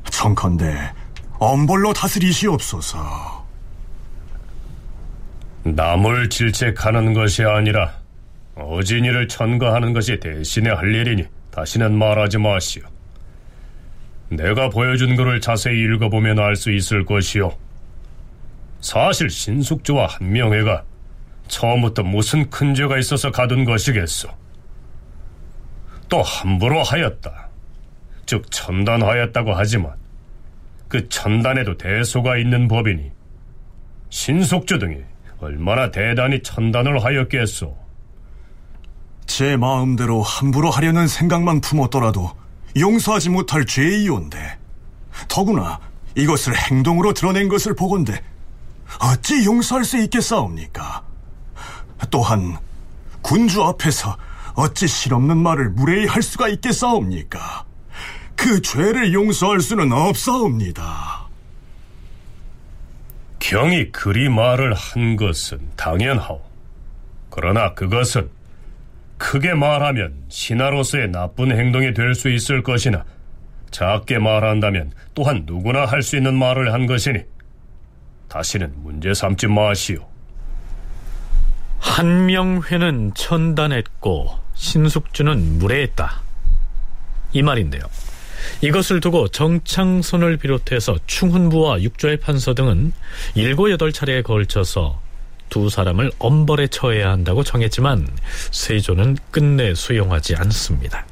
청컨대 0.09 0.93
엄벌로 1.38 1.93
다스리시옵소서. 1.93 3.45
남을 5.63 6.30
질책하는 6.30 7.13
것이 7.13 7.43
아니라 7.43 7.93
어진이를 8.55 9.28
천거하는 9.28 9.93
것이 9.93 10.19
대신에 10.19 10.69
할 10.69 10.93
일이니 10.93 11.26
다시는 11.51 11.97
말하지 11.97 12.38
마시오. 12.38 12.84
내가 14.30 14.69
보여준 14.69 15.15
글을 15.15 15.41
자세히 15.41 15.80
읽어보면 15.84 16.39
알 16.39 16.55
수 16.55 16.71
있을 16.71 17.05
것이오. 17.05 17.51
사실 18.82 19.30
신숙주와 19.30 20.07
한명회가 20.07 20.84
처음부터 21.48 22.04
무슨 22.04 22.50
큰 22.50 22.74
죄가 22.74 22.98
있어서 22.98 23.32
가둔 23.32 23.66
것이겠소. 23.66 24.30
또 26.10 26.22
함부로 26.22 26.84
하였다. 26.84 27.50
즉 28.26 28.50
천단하였다고 28.52 29.54
하지만 29.54 29.93
그 30.88 31.08
천단에도 31.10 31.78
대소가 31.78 32.38
있는 32.38 32.68
법이니 32.68 33.12
신숙주 34.10 34.80
등이 34.80 34.98
얼마나 35.39 35.91
대단히 35.91 36.41
천단을 36.41 37.04
하였겠소. 37.04 37.78
제 39.26 39.58
마음대로 39.58 40.22
함부로 40.22 40.70
하려는 40.70 41.08
생각만 41.08 41.62
품었더라도 41.62 42.32
용서하지 42.78 43.30
못할 43.30 43.66
죄이온데 43.66 44.38
더구나 45.28 45.80
이것을 46.16 46.56
행동으로 46.56 47.14
드러낸 47.14 47.48
것을 47.50 47.76
보건대 47.76 48.22
어찌 49.00 49.46
용서할 49.46 49.84
수 49.84 49.98
있겠사옵니까? 49.98 51.04
또한 52.10 52.58
군주 53.22 53.64
앞에서 53.64 54.18
어찌 54.56 54.88
실없는 54.88 55.38
말을 55.38 55.70
무례히 55.70 56.06
할 56.06 56.22
수가 56.22 56.48
있겠사옵니까? 56.50 57.66
그 58.36 58.62
죄를 58.62 59.14
용서할 59.14 59.60
수는 59.62 59.91
없사옵니다. 59.91 61.26
경이 63.39 63.91
그리 63.91 64.30
말을 64.30 64.74
한 64.74 65.16
것은 65.16 65.60
당연하오. 65.76 66.41
그러나 67.30 67.74
그것은 67.74 68.30
크게 69.18 69.54
말하면 69.54 70.26
신하로서의 70.30 71.10
나쁜 71.12 71.58
행동이 71.58 71.93
될 71.93 72.16
수 72.16 72.30
있을 72.30 72.64
것이나 72.64 73.06
작게 73.72 74.20
말한다면 74.20 74.91
또한 75.14 75.43
누구나 75.46 75.86
할 75.86 76.02
수 76.02 76.16
있는 76.18 76.38
말을 76.38 76.74
한 76.74 76.86
것이니 76.86 77.20
다시는 78.30 78.74
문제 78.78 79.14
삼지 79.14 79.48
마시오. 79.48 80.08
한명회는 81.86 83.13
천단했고 83.13 84.38
신숙주는 84.55 85.59
무례했다. 85.59 86.21
이 87.31 87.41
말인데요. 87.41 87.83
이것을 88.61 88.99
두고 88.99 89.27
정창손을 89.29 90.38
비롯해서 90.38 90.97
충훈부와 91.05 91.81
육조의 91.81 92.17
판서 92.19 92.53
등은 92.53 92.91
일곱 93.36 93.71
여덟 93.71 93.93
차례에 93.93 94.23
걸쳐서 94.23 94.99
두 95.49 95.69
사람을 95.69 96.11
엄벌에 96.19 96.67
처해야 96.67 97.11
한다고 97.11 97.43
정했지만 97.43 98.07
세조는 98.51 99.17
끝내 99.31 99.73
수용하지 99.75 100.36
않습니다. 100.36 101.05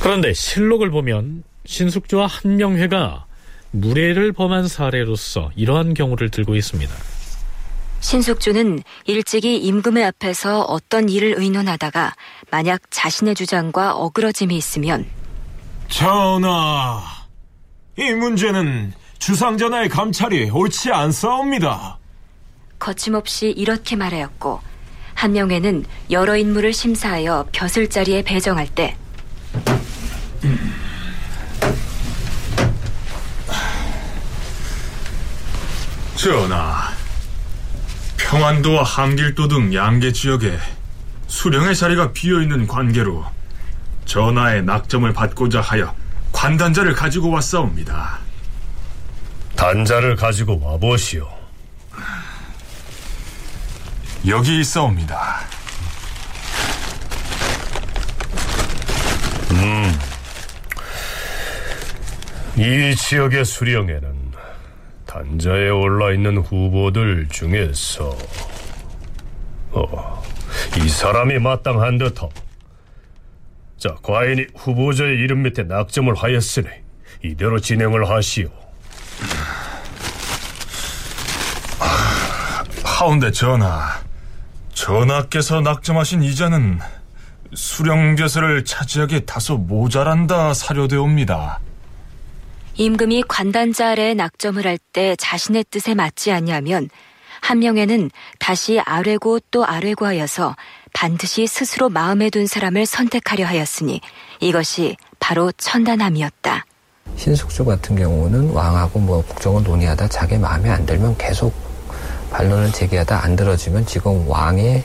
그런데 0.00 0.32
실록을 0.32 0.90
보면 0.90 1.42
신숙주와 1.66 2.26
한명회가 2.26 3.26
무례를 3.72 4.32
범한 4.32 4.68
사례로서 4.68 5.50
이러한 5.56 5.94
경우를 5.94 6.30
들고 6.30 6.54
있습니다. 6.56 6.94
신숙주는 8.02 8.82
일찍이 9.06 9.56
임금의 9.56 10.04
앞에서 10.04 10.62
어떤 10.62 11.08
일을 11.08 11.34
의논하다가 11.38 12.14
만약 12.50 12.82
자신의 12.90 13.34
주장과 13.34 13.94
어그러짐이 13.94 14.54
있으면 14.56 15.06
전하, 15.88 17.00
이 17.96 18.12
문제는 18.12 18.92
주상전하의 19.18 19.88
감찰이 19.88 20.50
옳지 20.50 20.90
않사옵니다. 20.90 21.98
거침없이 22.78 23.50
이렇게 23.50 23.94
말하였고 23.94 24.60
한명회는 25.14 25.84
여러 26.10 26.36
인물을 26.36 26.72
심사하여 26.72 27.46
벼슬 27.52 27.88
자리에 27.88 28.22
배정할 28.22 28.66
때 28.66 28.96
전하, 36.16 36.91
평안도와 38.32 38.82
함길도 38.82 39.46
등 39.48 39.74
양계 39.74 40.10
지역에 40.10 40.58
수령의 41.26 41.76
자리가 41.76 42.12
비어있는 42.12 42.66
관계로 42.66 43.26
전하의 44.06 44.64
낙점을 44.64 45.12
받고자 45.12 45.60
하여 45.60 45.94
관단자를 46.32 46.94
가지고 46.94 47.28
왔사옵니다. 47.28 48.20
단자를 49.54 50.16
가지고 50.16 50.58
와보시오. 50.64 51.28
여기 54.26 54.60
있사옵니다. 54.60 55.40
음. 59.50 59.98
이 62.56 62.96
지역의 62.96 63.44
수령에는 63.44 64.21
단자에 65.12 65.68
올라 65.68 66.10
있는 66.10 66.38
후보들 66.38 67.28
중에서 67.28 68.16
어, 69.72 70.22
이 70.78 70.88
사람이 70.88 71.38
마땅한 71.38 71.98
듯함. 71.98 72.30
자, 73.76 73.94
과인이 74.02 74.46
후보자의 74.56 75.18
이름 75.18 75.42
밑에 75.42 75.64
낙점을 75.64 76.14
하였으니 76.14 76.66
이대로 77.22 77.60
진행을 77.60 78.08
하시오. 78.08 78.48
하운데 82.82 83.30
전하, 83.32 84.00
전하께서 84.72 85.60
낙점하신 85.60 86.22
이자는 86.22 86.78
수령제서를 87.52 88.64
차지하기 88.64 89.26
다소 89.26 89.58
모자란다 89.58 90.54
사료되옵니다. 90.54 91.60
임금이 92.76 93.24
관단자 93.28 93.90
아래 93.90 94.14
낙점을 94.14 94.64
할 94.66 94.78
때 94.92 95.16
자신의 95.16 95.64
뜻에 95.70 95.94
맞지 95.94 96.32
않냐면 96.32 96.88
한 97.40 97.58
명에는 97.58 98.10
다시 98.38 98.80
아뢰고 98.80 99.40
또 99.50 99.64
아뢰고 99.66 100.06
하여서 100.06 100.54
반드시 100.92 101.46
스스로 101.46 101.88
마음에 101.88 102.30
둔 102.30 102.46
사람을 102.46 102.86
선택하려 102.86 103.46
하였으니 103.46 104.00
이것이 104.40 104.96
바로 105.18 105.50
천단함이었다. 105.52 106.64
신숙주 107.16 107.64
같은 107.64 107.96
경우는 107.96 108.50
왕하고 108.50 108.98
뭐 109.00 109.24
국정을 109.24 109.62
논의하다 109.64 110.08
자기 110.08 110.38
마음에 110.38 110.70
안 110.70 110.86
들면 110.86 111.16
계속 111.18 111.52
반론을 112.30 112.72
제기하다 112.72 113.24
안 113.24 113.36
들어주면 113.36 113.86
지금 113.86 114.28
왕의 114.28 114.82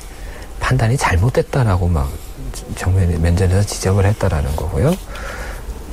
판단이 0.59 0.97
잘못됐다라고 0.97 1.87
막 1.87 2.11
정면 2.75 3.21
면전에서 3.21 3.63
지적을 3.63 4.05
했다라는 4.05 4.55
거고요. 4.55 4.95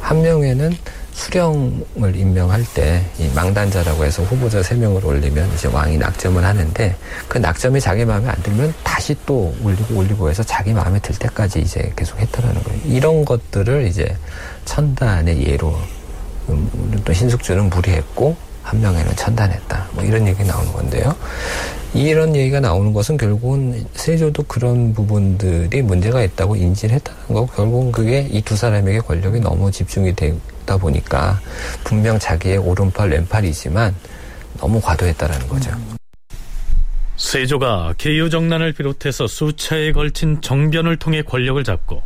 한 0.01 0.23
명에는 0.23 0.77
수령을 1.15 2.15
임명할 2.17 2.65
때 2.75 3.05
이 3.19 3.29
망단자라고 3.35 4.05
해서 4.05 4.23
후보자 4.25 4.63
세 4.63 4.75
명을 4.75 5.05
올리면 5.05 5.53
이제 5.55 5.69
왕이 5.69 5.99
낙점을 5.99 6.45
하는데 6.45 6.97
그 7.29 7.39
낙점이 7.39 7.81
자기 7.81 8.05
마음에 8.05 8.29
안 8.29 8.35
들면 8.43 8.75
다시 8.83 9.17
또 9.25 9.55
올리고 9.63 9.95
올리고 9.97 10.29
해서 10.29 10.43
자기 10.43 10.73
마음에 10.73 10.99
들 10.99 11.15
때까지 11.17 11.61
이제 11.61 11.93
계속 11.97 12.19
했다라는 12.19 12.63
거예요. 12.63 12.81
이런 12.85 13.25
것들을 13.25 13.87
이제 13.87 14.17
천단의 14.65 15.47
예로 15.47 15.77
음, 16.49 17.01
또 17.05 17.13
신숙주는 17.13 17.71
무리했고 17.71 18.37
한 18.63 18.81
명에는 18.81 19.15
천단했다. 19.17 19.89
뭐 19.93 20.05
이런 20.05 20.27
얘기 20.27 20.43
나오는 20.45 20.73
건데요. 20.73 21.15
이런 21.95 22.35
얘기가 22.35 22.59
나오는 22.61 22.93
것은 22.93 23.17
결국은 23.17 23.87
세조도 23.95 24.43
그런 24.45 24.93
부분들이 24.93 25.81
문제가 25.81 26.23
있다고 26.25 26.57
인지를 26.57 26.97
했다는 26.97 27.21
거고 27.29 27.47
결국은 27.47 27.93
그게 27.93 28.29
이 28.31 28.43
두 28.45 28.57
사람에게 28.57 28.99
권력이 28.99 29.41
너무 29.41 29.71
집중이 29.71 30.15
되다 30.15 30.77
보니까 30.77 31.41
분명 31.85 32.19
자기의 32.19 32.59
오른팔 32.59 33.11
왼팔이지만 33.11 33.95
너무 34.59 34.81
과도했다라는 34.81 35.49
거죠. 35.49 35.71
세조가 37.17 37.95
계유정난을 37.97 38.73
비롯해서 38.73 39.27
수차에 39.29 39.93
걸친 39.93 40.41
정변을 40.43 40.99
통해 40.99 41.23
권력을 41.23 41.63
잡고 41.63 42.03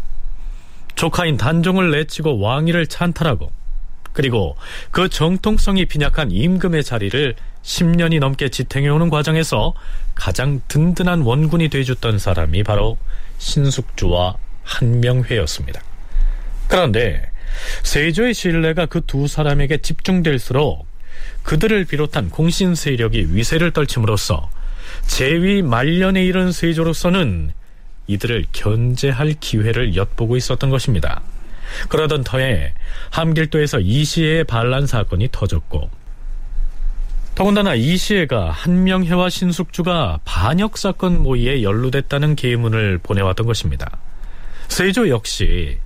조카인 0.94 1.36
단종을 1.38 1.90
내치고 1.92 2.38
왕위를 2.40 2.86
찬탈하고 2.88 3.50
그리고 4.12 4.56
그 4.90 5.08
정통성이 5.08 5.86
빈약한 5.86 6.30
임금의 6.30 6.84
자리를 6.84 7.34
10년이 7.62 8.18
넘게 8.20 8.48
지탱해오는 8.48 9.10
과정에서 9.10 9.74
가장 10.14 10.60
든든한 10.68 11.22
원군이 11.22 11.68
돼줬던 11.68 12.18
사람이 12.18 12.62
바로 12.62 12.98
신숙주와 13.38 14.36
한명회였습니다. 14.64 15.80
그런데 16.68 17.30
세조의 17.82 18.34
신뢰가 18.34 18.86
그 18.86 19.00
두 19.00 19.26
사람에게 19.26 19.78
집중될수록 19.78 20.86
그들을 21.42 21.84
비롯한 21.86 22.30
공신 22.30 22.74
세력이 22.74 23.28
위세를 23.34 23.72
떨침으로써 23.72 24.50
재위 25.06 25.62
말년에 25.62 26.24
이른 26.24 26.52
세조로서는 26.52 27.52
이들을 28.06 28.46
견제할 28.52 29.34
기회를 29.40 29.96
엿보고 29.96 30.36
있었던 30.36 30.70
것입니다. 30.70 31.22
그러던 31.88 32.24
터에 32.24 32.72
함길도에서 33.10 33.80
이시혜의 33.80 34.44
반란 34.44 34.86
사건이 34.86 35.28
터졌고 35.32 35.90
더군다나 37.34 37.74
이시혜가 37.74 38.50
한명혜와 38.50 39.30
신숙주가 39.30 40.18
반역 40.24 40.76
사건 40.76 41.22
모의에 41.22 41.62
연루됐다는 41.62 42.34
계문을 42.34 42.98
보내왔던 42.98 43.46
것입니다. 43.46 43.98
세조 44.66 45.08
역시 45.08 45.78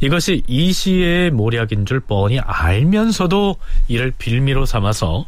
이것이 0.00 0.42
이시혜의 0.48 1.30
모략인 1.30 1.86
줄 1.86 2.00
뻔히 2.00 2.40
알면서도 2.40 3.56
이를 3.86 4.12
빌미로 4.16 4.66
삼아서 4.66 5.26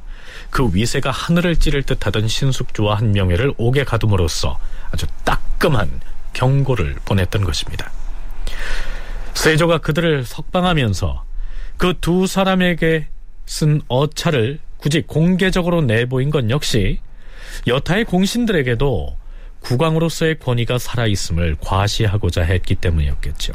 그 0.50 0.68
위세가 0.72 1.10
하늘을 1.10 1.56
찌를 1.56 1.82
듯하던 1.84 2.26
신숙주와 2.26 2.96
한명회를 2.96 3.54
옥에 3.56 3.84
가둠으로써 3.84 4.58
아주 4.90 5.06
따끔한 5.24 5.88
경고를 6.32 6.96
보냈던 7.04 7.44
것입니다. 7.44 7.92
세조가 9.34 9.78
그들을 9.78 10.24
석방하면서 10.24 11.24
그 11.76 11.94
두 12.00 12.26
사람에게 12.26 13.06
쓴 13.46 13.80
어차를 13.88 14.58
굳이 14.76 15.02
공개적으로 15.02 15.80
내보인 15.82 16.30
건 16.30 16.50
역시 16.50 17.00
여타의 17.66 18.04
공신들에게도 18.04 19.16
국왕으로서의 19.60 20.38
권위가 20.38 20.78
살아있음을 20.78 21.56
과시하고자 21.60 22.42
했기 22.42 22.74
때문이었겠죠. 22.74 23.52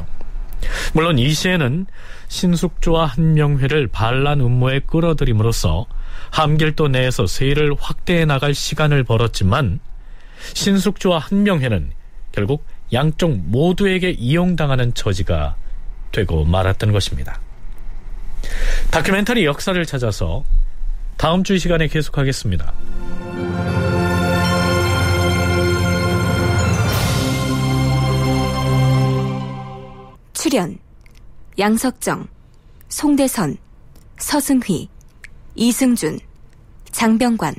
물론 0.92 1.18
이 1.18 1.30
시에는 1.32 1.86
신숙주와 2.28 3.06
한명회를 3.06 3.88
반란 3.88 4.40
음모에 4.40 4.80
끌어들임으로써 4.80 5.86
함길도 6.30 6.88
내에서 6.88 7.26
세일을 7.26 7.74
확대해 7.78 8.24
나갈 8.24 8.54
시간을 8.54 9.04
벌었지만 9.04 9.80
신숙주와 10.54 11.18
한명회는 11.18 11.90
결국 12.32 12.66
양쪽 12.92 13.36
모두에게 13.36 14.10
이용당하는 14.10 14.94
처지가 14.94 15.56
되고 16.12 16.44
말았던 16.44 16.92
것입니다. 16.92 17.40
다큐멘터리 18.90 19.44
역사를 19.44 19.84
찾아서 19.86 20.44
다음 21.16 21.42
주 21.42 21.54
이 21.54 21.58
시간에 21.58 21.88
계속하겠습니다. 21.88 22.72
출연 30.32 30.78
양석정, 31.58 32.28
송대선, 32.88 33.56
서승휘, 34.18 34.88
이승준, 35.54 36.20
장병관, 36.92 37.54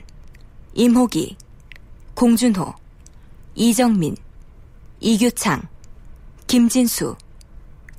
임호기, 0.73 1.35
공준호, 2.13 2.73
이정민, 3.55 4.15
이규창, 4.99 5.61
김진수, 6.45 7.15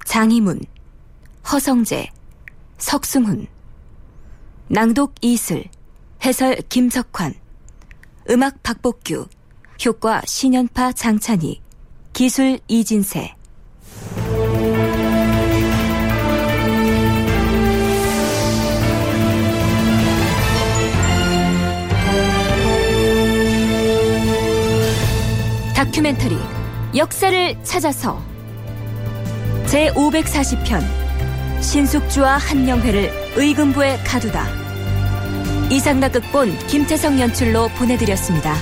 장희문, 0.08 0.58
허성재, 1.52 2.08
석승훈, 2.78 3.46
낭독 4.68 5.16
이슬, 5.20 5.64
해설 6.24 6.56
김석환, 6.70 7.34
음악 8.30 8.62
박복규, 8.62 9.26
효과 9.84 10.22
신연파 10.24 10.92
장찬희, 10.92 11.60
기술 12.14 12.58
이진세. 12.68 13.34
다큐멘터리 25.76 26.38
역사를 26.96 27.62
찾아서 27.62 28.27
제540편 29.68 30.82
신숙주와 31.60 32.38
한명회를 32.38 33.10
의금부에 33.36 33.98
가두다 33.98 34.46
이상락 35.70 36.12
극본 36.12 36.56
김태성 36.66 37.20
연출로 37.20 37.68
보내드렸습니다. 37.76 38.54